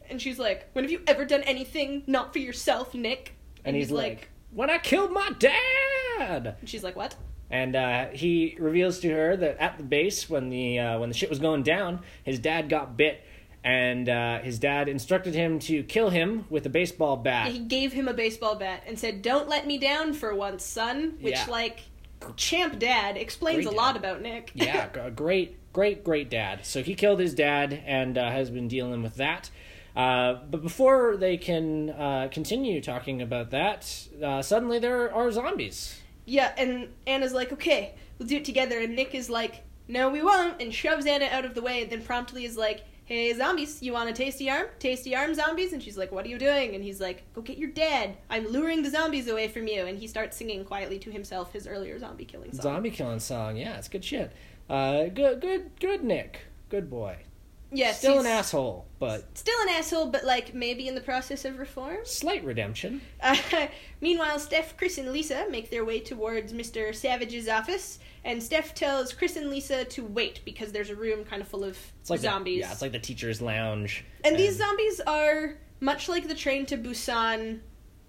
[0.10, 3.34] And she's like, "When have you ever done anything not for yourself, Nick?"
[3.66, 7.16] And, he's, like, "When I killed my dad." and she's like, "What?"
[7.51, 11.16] And uh, he reveals to her that at the base, when the uh, when the
[11.16, 13.24] shit was going down, his dad got bit,
[13.64, 17.51] and uh, his dad instructed him to kill him with a baseball bat.
[17.51, 21.18] He gave him a baseball bat and said, "Don't let me down for once, son."
[21.22, 21.45] Which, Yeah.
[21.49, 21.82] like,
[22.36, 24.51] champ dad explains Great a lot about Nick.
[24.53, 26.66] yeah, great, great, great dad.
[26.66, 29.49] So he killed his dad and uh, has been dealing with that.
[30.00, 36.00] Uh, but before they can uh, continue talking about that, uh, suddenly there are zombies.
[36.26, 38.80] Yeah, and Anna's like, okay, we'll do it together.
[38.80, 41.91] And Nick is like, no, we won't, and shoves Anna out of the way, and
[41.91, 44.68] then promptly is like, hey, zombies, you want a tasty arm?
[44.80, 45.74] Tasty arm, zombies?
[45.74, 46.76] And she's like, what are you doing?
[46.76, 48.16] And he's like, go get your dad.
[48.30, 49.86] I'm luring the zombies away from you.
[49.86, 52.62] And he starts singing quietly to himself his earlier zombie killing song.
[52.62, 54.32] Zombie killing song, yeah, it's good shit.
[54.70, 57.18] Uh, good, good, good, Nick, good boy.
[57.72, 61.46] Yes, Still he's an asshole, but Still an asshole, but like maybe in the process
[61.46, 61.98] of reform.
[62.04, 63.02] slight redemption.
[63.22, 63.36] Uh,
[64.02, 66.94] meanwhile, Steph, Chris, and Lisa make their way towards Mr.
[66.96, 71.42] Savage's office, and Steph tells Chris and Lisa to wait because there's a room kind
[71.42, 72.64] of full of It's like zombies.
[72.64, 74.04] The, yeah, it's like the teacher's lounge.
[74.24, 77.60] and these zombies are much like the Train to Busan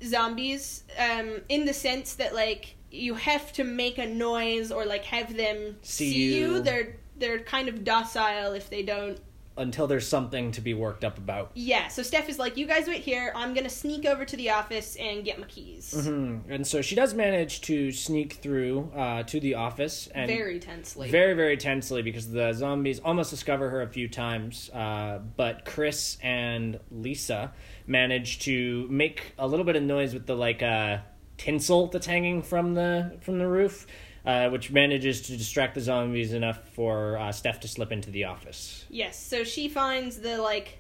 [0.05, 5.05] zombies, um, in the sense that like you have to make a noise or like
[5.05, 6.61] have them See you.
[6.61, 9.21] They're they're kind of docile if they don't
[9.57, 11.51] until there's something to be worked up about.
[11.55, 13.33] Yeah, so Steph is like, you guys wait here.
[13.35, 15.93] I'm gonna sneak over to the office and get my keys.
[15.93, 20.59] hmm And so she does manage to sneak through uh, to the office and Very
[20.61, 21.11] tensely.
[21.11, 24.71] very very tensely because the zombies almost discover her a few times.
[24.71, 27.53] Uh, but Chris and Lisa
[27.87, 30.99] manage to make a little bit of noise with the like uh,
[31.37, 33.87] tinsel that's hanging from the from the roof.
[34.27, 38.25] Uh, which manages to distract the zombies enough for uh, Steph to slip into the
[38.25, 38.85] office.
[38.91, 40.79] yes, so she finds the like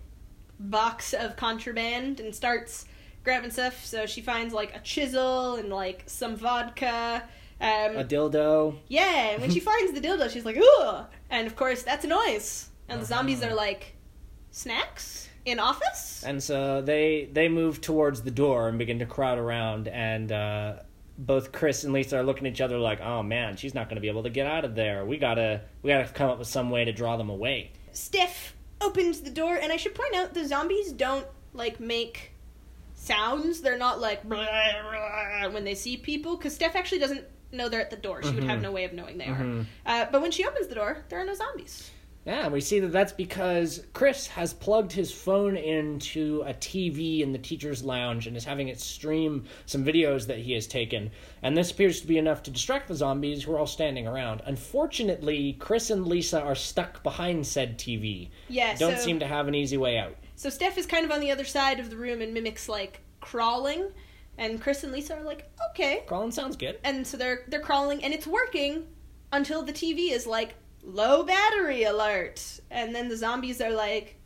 [0.58, 2.84] box of contraband and starts
[3.24, 3.82] grabbing stuff.
[3.84, 7.22] So she finds like a chisel and like some vodka.
[7.62, 8.76] Um, A dildo.
[8.88, 12.08] yeah, and when she finds the dildo, she's like, "Ugh!" And of course, that's a
[12.08, 12.68] noise.
[12.90, 13.52] And the zombies Uh-huh.
[13.52, 13.94] are like,
[14.50, 19.38] "Snacks in office?" And so they they move towards the door and begin to crowd
[19.38, 20.74] around, and uh,
[21.26, 23.96] both Chris and Lisa are looking at each other like, "Oh man, she's not going
[23.96, 25.04] to be able to get out of there.
[25.04, 29.20] We gotta we gotta come up with some way to draw them away." Steph opens
[29.20, 32.32] the door, and I should point out the zombies don't like make
[32.94, 33.60] sounds.
[33.60, 37.80] They're not like "Blah, blah," when they see people, because Steph actually doesn't know they're
[37.80, 38.22] at the door.
[38.22, 38.62] She would have Mhm.
[38.62, 39.62] no way of knowing they Mhm.
[39.62, 39.66] are.
[39.84, 41.90] Uh, but when she opens the door, there are no zombies.
[42.30, 47.32] Yeah, we see that that's because Chris has plugged his phone into a TV in
[47.32, 51.10] the teacher's lounge and is having it stream some videos that he has taken.
[51.42, 54.42] And this appears to be enough to distract the zombies who are all standing around.
[54.46, 58.28] Unfortunately, Chris and Lisa are stuck behind said TV.
[58.48, 60.14] Yeah, Don't so, seem to have an easy way out.
[60.36, 63.00] so Steph is kind of on the other side of the room and mimics like
[63.20, 63.88] crawling,
[64.38, 66.78] and Chris and Lisa are like, okay, crawling sounds good.
[66.84, 68.86] and so they're they're crawling and it's working
[69.32, 74.16] until the TV is like low battery alert, and then the zombies are like,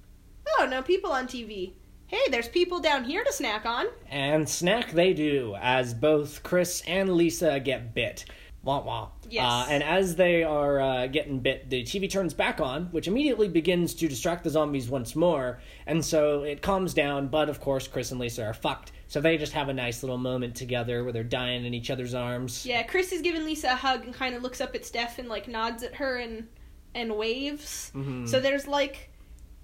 [0.59, 1.73] oh no people on TV.
[2.07, 3.87] Hey, there's people down here to snack on.
[4.11, 8.27] And snack they do, as both Chris and Lisa get bit.
[8.63, 9.09] Wah wah.
[9.29, 9.45] Yes.
[9.45, 13.49] Uh, and as they are uh, getting bit, the TV turns back on, which immediately
[13.49, 15.61] begins to distract the zombies once more.
[15.87, 18.93] And so it calms down, but of course, Chris and Lisa are fucked.
[19.15, 22.15] So they just have a nice little moment together where they're dying in each other's
[22.15, 22.67] arms.
[22.67, 25.29] Yeah, Chris is giving Lisa a hug and kind of looks up at Steph and
[25.29, 26.49] like nods at her and
[26.97, 27.93] and waves.
[27.95, 28.29] Mhm.
[28.29, 29.11] So there's like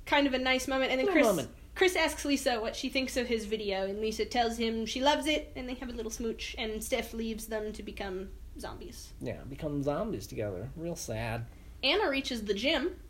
[0.07, 1.48] kind of a nice moment, and then Chris moment.
[1.74, 5.26] Chris asks Lisa what she thinks of his video, and Lisa tells him she loves
[5.26, 9.14] it, and they have a little smooch, and Steph leaves them to become zombies.
[9.20, 10.70] Yeah, become zombies together.
[10.76, 11.46] Real sad.
[11.82, 13.01] Anna reaches the gym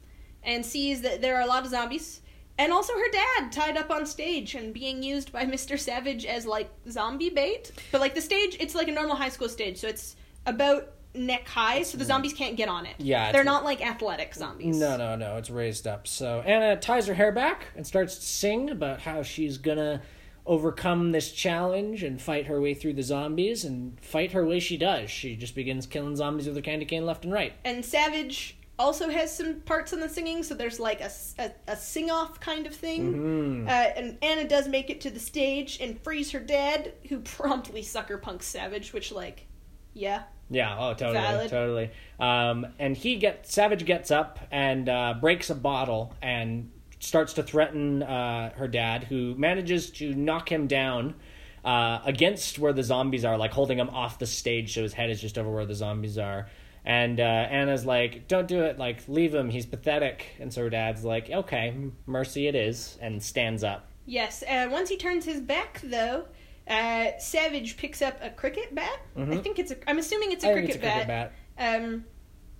[0.42, 2.22] and sees that there are a lot of zombies.
[2.60, 5.78] And also her dad tied up on stage and being used by Mr.
[5.78, 7.72] Savage as like zombie bait.
[7.90, 11.48] But like the stage, it's like a normal high school stage, so it's about neck
[11.48, 12.94] high, so the zombies can't get on it.
[12.98, 14.78] Yeah, They're not like athletic zombies.
[14.78, 15.38] No, no, no.
[15.38, 16.06] It's raised up.
[16.06, 20.02] So Anna ties her hair back and starts to sing about how she's gonna
[20.46, 24.76] overcome this challenge and fight her way through the zombies and fight her way she
[24.76, 25.10] does.
[25.10, 27.54] She just begins killing zombies with her candy cane left and right.
[27.64, 32.40] And Savage also has some parts in the singing, so there's like a sing off
[32.40, 33.12] kind of thing.
[33.12, 33.68] Hmm.
[33.68, 37.82] Uh, and Anna does make it to the stage and frees her dad, who promptly
[37.82, 39.46] sucker punks Savage, which, like,
[39.92, 40.22] yeah.
[40.48, 41.50] Yeah, oh totally, Valid.
[41.50, 41.90] totally.
[42.18, 47.42] Um, and he gets Savage gets up and uh, breaks a bottle and starts to
[47.42, 51.14] threaten uh, her dad, who manages to knock him down
[51.64, 55.10] uh, against where the zombies are, like holding him off the stage, so his head
[55.10, 56.48] is just over where the zombies are.
[56.84, 58.78] And uh, Anna's like, "Don't do it!
[58.78, 59.50] Like, leave him.
[59.50, 61.74] He's pathetic." And so her dad's like, "Okay,
[62.06, 63.86] mercy it is," and stands up.
[64.06, 66.24] Yes, uh, once he turns his back, though,
[66.66, 68.98] uh, Savage picks up a cricket bat.
[69.16, 69.42] I Mhm.
[69.42, 69.76] think it's a.
[69.88, 71.32] I'm assuming it's a I cricket it's a cricket bat.
[71.58, 72.06] Um,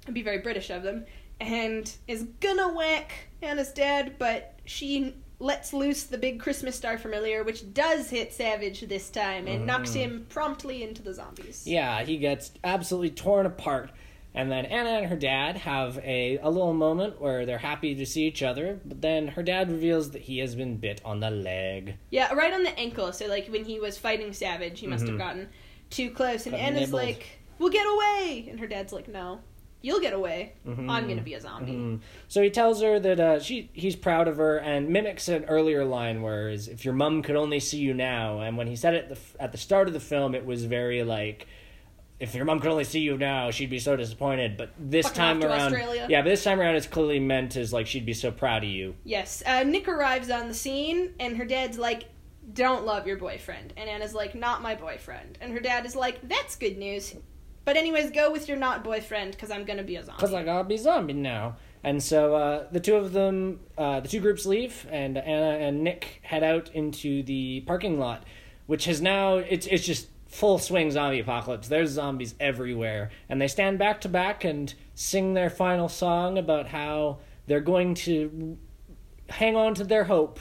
[0.03, 1.07] it'd be very British of them,
[1.41, 7.15] and is gonna whack Anna's dad, but she lets loose the big Christmas star from
[7.15, 11.61] earlier, which does hit Savage this time and knocks him promptly into the zombies.
[11.63, 11.71] Mm-hmm.
[11.71, 13.91] Yeah, he gets absolutely torn apart.
[14.35, 18.07] And then Anna and her dad have a, a little moment where they're happy to
[18.07, 21.31] see each other, but then her dad reveals that he has been bit on the
[21.31, 21.97] leg.
[22.11, 23.13] Yeah, right on the ankle.
[23.13, 25.19] So like when he was fighting Savage, he must have Mhm.
[25.19, 25.49] gotten
[25.91, 27.03] too close, and Got Anna's nibbled.
[27.03, 27.27] like,
[27.59, 29.41] "We'll get away," and her dad's like, "No,
[29.83, 30.53] you'll get away.
[30.65, 30.89] Mhm.
[30.89, 32.01] I'm gonna be a zombie." Mhm.
[32.29, 35.85] So he tells her that uh, she he's proud of her and mimics an earlier
[35.85, 38.39] line where is if your mom could only see you now.
[38.39, 41.03] And when he said it the, at the start of the film, it was very
[41.03, 41.49] like.
[42.21, 44.57] If your mom could only see you now, she'd be so disappointed.
[44.59, 46.07] But this Fucking time around, Australia.
[46.09, 48.69] yeah, but this time around, it's clearly meant as like she'd be so proud of
[48.71, 48.95] you.
[49.05, 49.43] Yes.
[49.47, 52.05] Uh, Nick arrives on the scene, and her dad's like,
[52.53, 56.21] "Don't love your boyfriend," and Anna's like, "Not my boyfriend," and her dad is like,
[56.29, 57.15] "That's good news."
[57.65, 60.21] But anyways, go with your not boyfriend because I'm gonna be a zombie.
[60.21, 61.57] Cause I gotta be zombie now.
[61.83, 65.83] And so uh, the two of them, uh, the two groups leave, and Anna and
[65.83, 68.25] Nick head out into the parking lot,
[68.67, 71.69] which has now it's it's just full swing zombie apocalypse.
[71.69, 76.69] There's zombies everywhere, and they stand back to back and sing their final song about
[76.69, 78.57] how they're going to
[79.29, 80.41] hang on to their hope,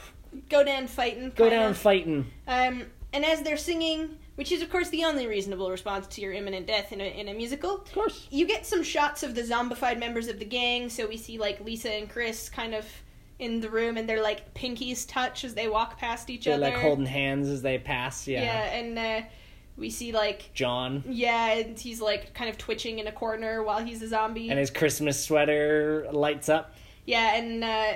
[0.49, 1.31] go down fighting.
[1.35, 2.25] go down fighting.
[2.47, 2.83] Um,
[3.13, 6.67] and as they're singing, which is of course the only reasonable response to your imminent
[6.67, 8.27] death in a in a musical, Of course.
[8.29, 10.89] you get some shots of the zombified members of the gang.
[10.89, 12.85] So we see like Lisa and Chris kind of
[13.39, 16.63] in the room, and they're like pinkies touch as they walk past each They're other.
[16.63, 18.27] like holding hands as they pass.
[18.27, 18.41] Yeah.
[18.43, 19.27] yeah, and uh,
[19.79, 23.79] we see like John yeah, and he's like kind of twitching in a corner while
[23.79, 24.49] he's a zombie.
[24.49, 26.75] and his Christmas sweater lights up.
[27.05, 27.93] yeah, and uh,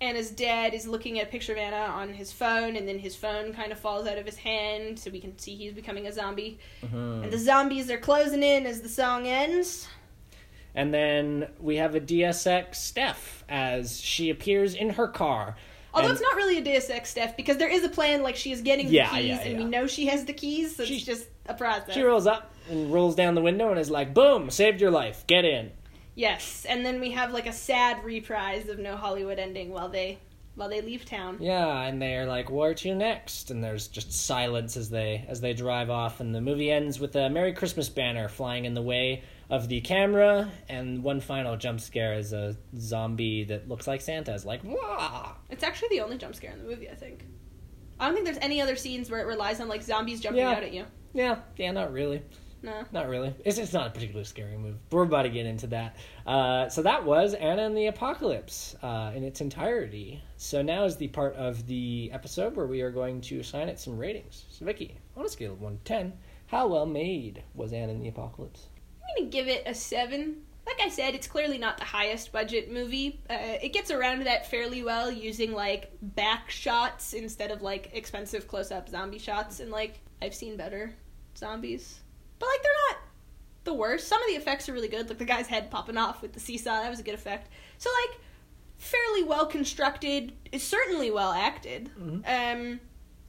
[0.00, 3.14] Anna's dad is looking at a picture of Anna on his phone, and then his
[3.14, 6.12] phone kind of falls out of his hand, so we can see he's becoming a
[6.12, 6.58] zombie.
[6.82, 7.24] Mhm.
[7.24, 9.86] And the zombies are closing in as the song ends.
[10.74, 15.56] And then we have a Deus Ex Steph as she appears in her car.
[15.92, 18.36] Although And it's not really a Deus Ex Steph because there is a plan, like
[18.36, 20.84] she is getting Yeah, the keys, yeah, and we know she has the keys, so
[20.84, 21.94] She- it's just a process.
[21.94, 25.26] She rolls up and rolls down the window and is like, boom, saved your life.
[25.26, 25.72] Get in.
[26.14, 30.18] Yes, and then we have like a sad reprise of No Hollywood Ending while they
[30.56, 31.38] while they leave town.
[31.40, 35.54] Yeah, and they're like, "Where to next?" And there's just silence as they as they
[35.54, 39.22] drive off, and the movie ends with a "Merry Christmas" banner flying in the way
[39.50, 44.32] of the camera, and one final jump scare is a zombie that looks like Santa
[44.32, 47.26] is like, "Wah!" It's actually the only jump scare in the movie, I think.
[47.98, 50.50] I don't think there's any other scenes where it relies on like zombies jumping Yeah.
[50.52, 50.86] out at you.
[51.12, 52.22] Yeah, yeah, not really.
[52.62, 52.84] No.
[52.92, 53.34] Not really.
[53.44, 54.76] It's, it's not a particularly scary movie.
[54.90, 55.96] We're about to get into that.
[56.26, 60.22] Uh, so that was Anna and the Apocalypse uh, in its entirety.
[60.36, 63.80] So now is the part of the episode where we are going to assign it
[63.80, 64.44] some ratings.
[64.50, 66.12] So Vicky, on a scale of one to ten,
[66.48, 68.66] how well made was Anna and the Apocalypse?
[69.16, 70.42] I'm gonna give it a seven.
[70.66, 73.20] Like I said, it's clearly not the highest budget movie.
[73.28, 78.46] Uh, it gets around that fairly well using like back shots instead of like expensive
[78.46, 79.60] close up zombie shots.
[79.60, 80.94] And like I've seen better
[81.36, 82.00] zombies,
[82.38, 82.98] but like they're not
[83.64, 84.06] the worst.
[84.06, 86.40] Some of the effects are really good, like the guy's head popping off with the
[86.40, 86.82] seesaw.
[86.82, 87.50] That was a good effect.
[87.78, 88.20] So like
[88.78, 90.32] fairly well constructed.
[90.52, 91.90] It's certainly well acted.
[91.98, 92.16] Mhm.
[92.18, 92.80] Um,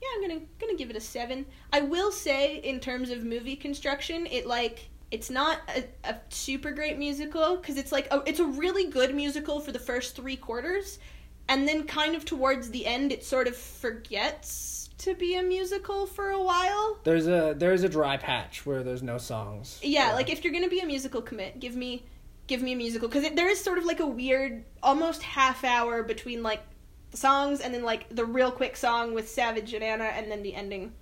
[0.01, 1.45] yeah, I'm gonna gonna give it a seven.
[1.73, 6.71] I will say, in terms of movie construction, it like it's not a, a super
[6.71, 10.37] great musical because it's like a, it's a really good musical for the first three
[10.37, 10.99] quarters,
[11.47, 16.05] and then kind of towards the end, it sort of forgets to be a musical
[16.05, 16.97] for a while.
[17.03, 19.79] There's a there's a dry patch where there's no songs.
[19.81, 22.03] Yeah, like if you're gonna be a musical commit, give me
[22.47, 26.03] give me a musical because there is sort of like a weird, almost half hour
[26.03, 26.61] between like
[27.11, 30.43] the songs and then like the real quick song with Savage and Anna and then
[30.43, 30.93] the ending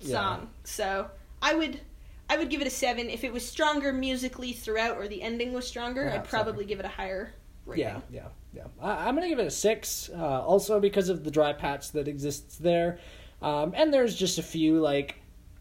[0.00, 0.12] song Yeah.
[0.12, 0.50] song.
[0.64, 1.10] So
[1.42, 1.80] I would
[2.28, 5.52] I would give it a seven if it was stronger musically throughout or the ending
[5.52, 6.06] was stronger.
[6.06, 7.84] I'd Perhaps, probably give it a higher rating.
[7.84, 8.64] Yeah, yeah, yeah.
[8.80, 10.10] I, I'm gonna give it a six.
[10.12, 12.98] Uh, also because of the dry patch that exists there,
[13.42, 15.16] um, and there's just a few like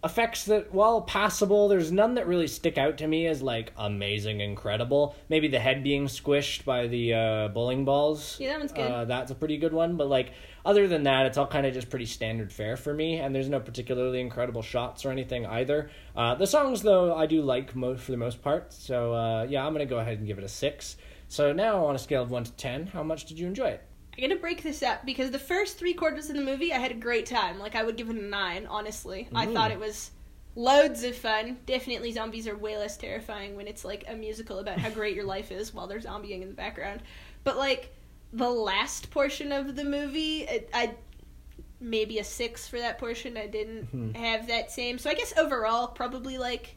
[0.05, 4.39] effects that, while passable, there's none that really stick out to me as like amazing,
[4.39, 5.15] incredible.
[5.27, 8.37] Maybe the head being squished by the uh, bowling balls.
[8.39, 8.91] Yeah, that one's good.
[8.91, 9.97] Uh, that's a pretty good one.
[9.97, 10.31] But like
[10.63, 13.49] other than that, it's all kind of just pretty standard fare for me, and there's
[13.49, 15.89] no particularly incredible shots or anything either.
[16.15, 18.71] Uh, the songs though, I do like most for the most part.
[18.71, 20.97] So uh, yeah, I'm gonna go ahead and give it a six.
[21.27, 23.83] So now on a scale of one to ten, how much did you enjoy it?
[24.17, 26.91] I'm gonna break this up because the first three quarters of the movie I had
[26.91, 27.59] a great time.
[27.59, 29.27] Like I would give it a nine, honestly.
[29.35, 29.53] I Mm.
[29.53, 30.11] thought it was
[30.55, 31.57] loads of fun.
[31.65, 35.25] Definitely zombies are way less terrifying when it's like a musical about how great your
[35.25, 37.01] life is while they're zombieing in the background.
[37.43, 37.93] But like
[38.31, 40.95] the last portion of the movie, it, I
[41.81, 43.35] maybe a six for that portion.
[43.37, 44.15] I didn't Mhm.
[44.15, 44.97] have that same.
[44.97, 46.75] So I guess overall probably like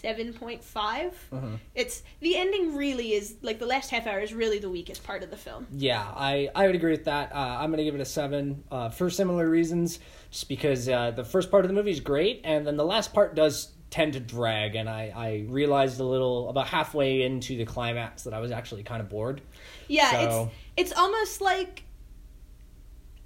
[0.00, 1.14] seven point five.
[1.32, 1.46] Uh-huh.
[1.74, 5.22] It's the ending really is like the last half hour is really the weakest part
[5.22, 5.66] of the film.
[5.72, 7.32] Yeah, I, I would agree with that.
[7.34, 9.98] Uh, I'm going to give it a 7 uh, for similar reasons,
[10.30, 13.12] just because uh, the first part of the movie is great, and then the last
[13.12, 17.64] part does tend to drag, and I, I realized a little, about halfway into the
[17.64, 19.40] climax, that I was actually kind of bored.
[19.88, 21.84] Yeah, So- it's it's almost like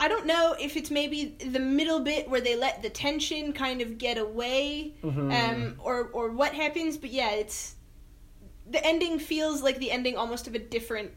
[0.00, 3.80] I don't know if it's maybe the middle bit where they let the tension kind
[3.82, 5.32] of get away, Mhm.
[5.32, 6.96] um, or or what happens.
[6.96, 7.74] But yeah, it's
[8.68, 11.10] the ending feels like the ending almost of a different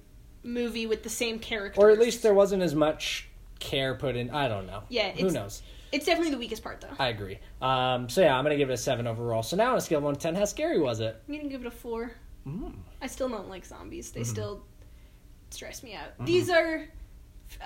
[0.44, 1.82] movie with the same characters.
[1.82, 3.30] Or at least there wasn't as much
[3.60, 4.30] care put in.
[4.32, 4.84] I don't know.
[4.90, 5.62] Yeah, Who knows?
[5.94, 6.90] it's definitely the weakest part though.
[7.00, 7.40] I agree.
[7.62, 9.44] Um, so yeah, I'm going to give it a 7 overall.
[9.44, 11.16] So now on a scale of 1 to 10, how scary was it?
[11.30, 12.12] I'm gonna give it a four.
[12.46, 12.74] Mm.
[13.02, 14.12] I still don't like zombies.
[14.12, 14.26] They Mhm.
[14.26, 14.64] still
[15.52, 16.18] stress me out.
[16.20, 16.26] Mhm.
[16.26, 16.90] These are,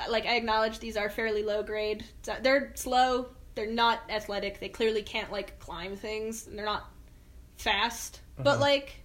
[0.09, 2.03] like, I acknowledge these are fairly low grade.
[2.41, 3.27] They're slow.
[3.55, 4.59] They're not athletic.
[4.59, 6.91] They clearly can't like climb things, and they're not
[7.57, 8.21] fast.
[8.37, 8.61] But Mhm.
[8.61, 8.95] like,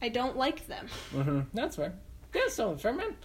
[0.00, 0.86] I don't like them.
[1.10, 1.94] hmm That's fair.
[2.30, 3.16] Good, so fair man.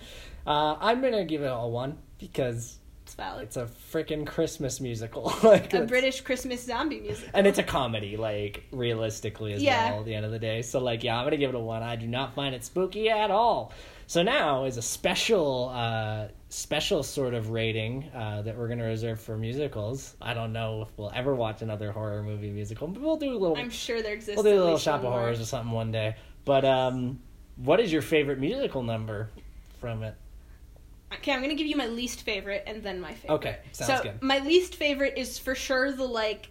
[0.48, 3.44] Uh, I'm going to give it a 1 because It's valid.
[3.44, 5.32] it's a freaking Christmas musical.
[5.44, 9.92] like a British Christmas zombie musical, and it's a comedy, like realistically as Yeah.
[9.92, 10.00] well.
[10.00, 11.84] At the end of the day, so like, yeah, I'm gonna give it a one.
[11.84, 13.72] I do not find it spooky at all.
[14.08, 19.20] So now is a special, uh, special sort of rating uh, that we're gonna reserve
[19.20, 20.16] for musicals.
[20.22, 23.38] I don't know if we'll ever watch another horror movie musical, but we'll do a
[23.38, 23.58] little.
[23.58, 24.36] I'm sure there exists.
[24.42, 26.16] we'll do a little shop of horrors or something one day.
[26.46, 27.20] But um,
[27.56, 29.30] what is your favorite musical number
[29.80, 30.16] from it?
[31.16, 33.36] Okay, I'm gonna give you my least favorite and then my favorite.
[33.36, 34.22] Okay, sounds so good.
[34.22, 36.50] my least favorite is for sure the like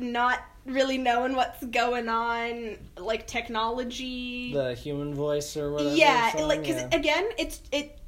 [0.00, 4.52] not really knowing what's going on, like technology.
[4.52, 5.94] The human voice or whatever.
[5.94, 6.48] yeah, song?
[6.48, 6.98] like because Yeah.
[6.98, 7.98] again, it's it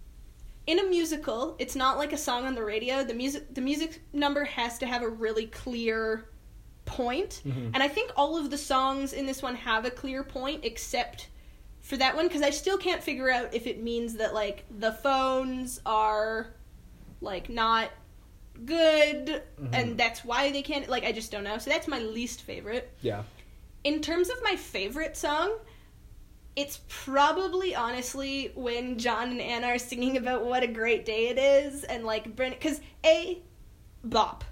[0.67, 1.55] in a musical.
[1.59, 3.05] It's not like a song on the radio.
[3.05, 6.29] The music the music number has to have a really clear
[6.85, 7.71] point, Mhm.
[7.75, 11.29] and I think all of the songs in this one have a clear point except
[11.81, 14.93] for that one because I still can't figure out if it means that like the
[14.93, 16.55] phones are
[17.21, 17.91] like not
[18.65, 19.69] good Mhm.
[19.73, 21.59] and that's why they can't like I just don't know.
[21.59, 22.93] So that's my least favorite.
[23.03, 23.23] yeah.
[23.85, 25.55] In terms of my favorite song,
[26.57, 31.39] It's probably honestly when John and Anna are singing about what a great day it
[31.39, 33.43] is, and like Brennan, because A,
[34.03, 34.43] bop.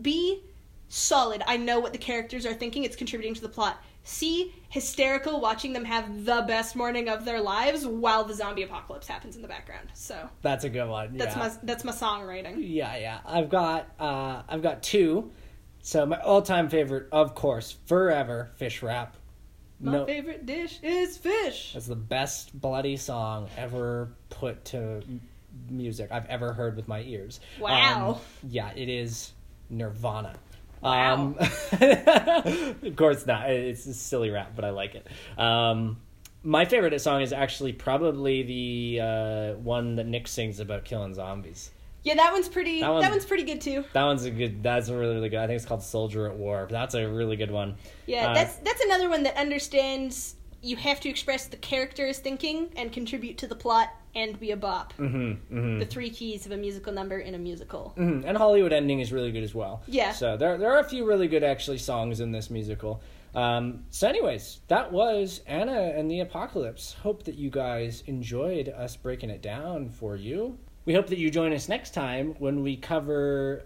[0.00, 0.42] B,
[0.88, 1.42] solid.
[1.46, 2.82] I know what the characters are thinking.
[2.84, 3.82] It's contributing to the plot.
[4.02, 9.06] C, hysterical watching them have the best morning of their lives while the zombie apocalypse
[9.06, 9.88] happens in the background.
[9.94, 11.16] So That's a good one.
[11.16, 11.42] that's yeah.
[11.42, 12.56] my that's my songwriting.
[12.58, 13.20] Yeah, yeah.
[13.24, 15.30] I've got uh I've got two.
[15.80, 19.16] So my all-time favorite, of course, forever fish wrap.
[19.84, 21.72] My No, favorite dish is fish.
[21.74, 25.02] that's the best bloody song ever put to
[25.68, 27.38] music I've ever heard with my ears.
[27.60, 28.12] Wow.
[28.42, 29.32] Um, yeah, it is
[29.70, 30.34] Nirvana.
[30.80, 31.14] Wow.
[31.14, 31.36] Um,
[32.82, 33.50] of course not.
[33.50, 35.06] It's a silly rap, but I like it.
[35.38, 35.98] Um,
[36.42, 41.70] my favorite song is actually probably the uh, one that Nick sings about killing zombies.
[42.04, 42.80] Yeah, that one's pretty.
[42.80, 43.84] That That, one's- pretty good too.
[43.94, 44.62] That one's a good.
[44.62, 45.40] That's a really really good.
[45.40, 46.66] I think it's called Soldier at War.
[46.68, 47.76] But that's a really good one.
[48.06, 52.70] Yeah, Uh, that's that's another one that understands you have to express the character's thinking
[52.76, 54.94] and contribute to the plot and be a bop.
[54.98, 55.16] Mm-hmm,
[55.58, 55.78] mm-hmm.
[55.78, 57.90] The three keys of a musical number in a musical.
[57.96, 59.82] hmm And Hollywood ending is really good as well.
[59.86, 60.12] Yeah.
[60.12, 63.02] So there there are a few really good actually songs in this musical.
[63.34, 66.92] Um, so, anyways, that was Anna and the Apocalypse.
[67.02, 70.56] Hope that you guys enjoyed us breaking it down for you.
[70.84, 73.64] We hope that you join us next time when we cover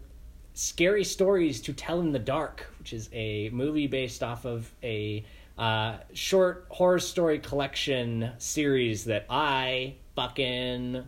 [0.54, 5.24] Scary Stories to Tell in the Dark, which is a movie based off of a
[5.58, 11.04] uh, short horror story collection series that I fucking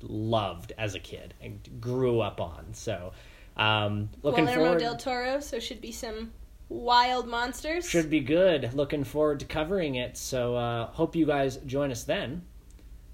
[0.00, 2.72] loved as a kid and grew up on.
[2.72, 3.12] So,
[3.58, 4.80] um, looking Guillermo forward.
[4.80, 6.32] del Toro, so should be some
[6.70, 7.86] wild monsters.
[7.86, 8.72] Should be good.
[8.72, 10.16] Looking forward to covering it.
[10.16, 12.46] So, uh, hope you guys join us then.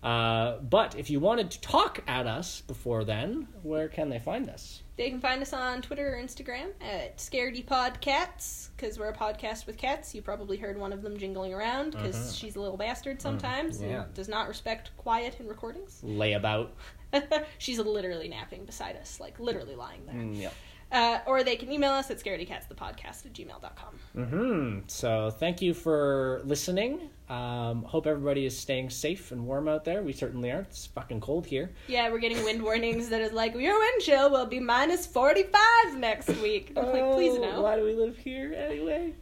[0.02, 4.48] Uh, but if you wanted to talk at us before then, where can they find
[4.48, 4.82] us?
[4.96, 9.76] They can find us on Twitter or Instagram at ScaredyPodcats because we're a podcast with
[9.76, 10.14] cats.
[10.14, 14.04] You probably heard one of them jingling around because she's a little bastard sometimes Yeah.
[14.04, 16.00] and does not respect quiet in recordings.
[16.04, 16.68] Layabout.
[17.58, 20.14] she's literally napping beside us, like literally lying there.
[20.14, 20.50] Mm, yeah.
[20.92, 24.24] Uh, or they can email us at scaredycatsthepodcast at gmail.com.
[24.24, 27.10] hmm So, thank you for listening.
[27.28, 30.02] Um, hope everybody is staying safe and warm out there.
[30.02, 30.60] We certainly are.
[30.60, 31.72] It's fucking cold here.
[31.88, 35.96] Yeah, we're getting wind warnings that is like, your wind chill will be minus 45
[35.98, 36.72] next week.
[36.76, 37.62] I'm like, please Oh, no.
[37.62, 39.12] Why do we live here anyway?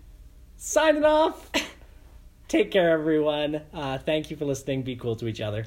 [0.58, 1.50] Signing off.
[2.48, 3.62] Take care, everyone.
[3.72, 4.82] Uh, thank you for listening.
[4.82, 5.66] Be cool to each other.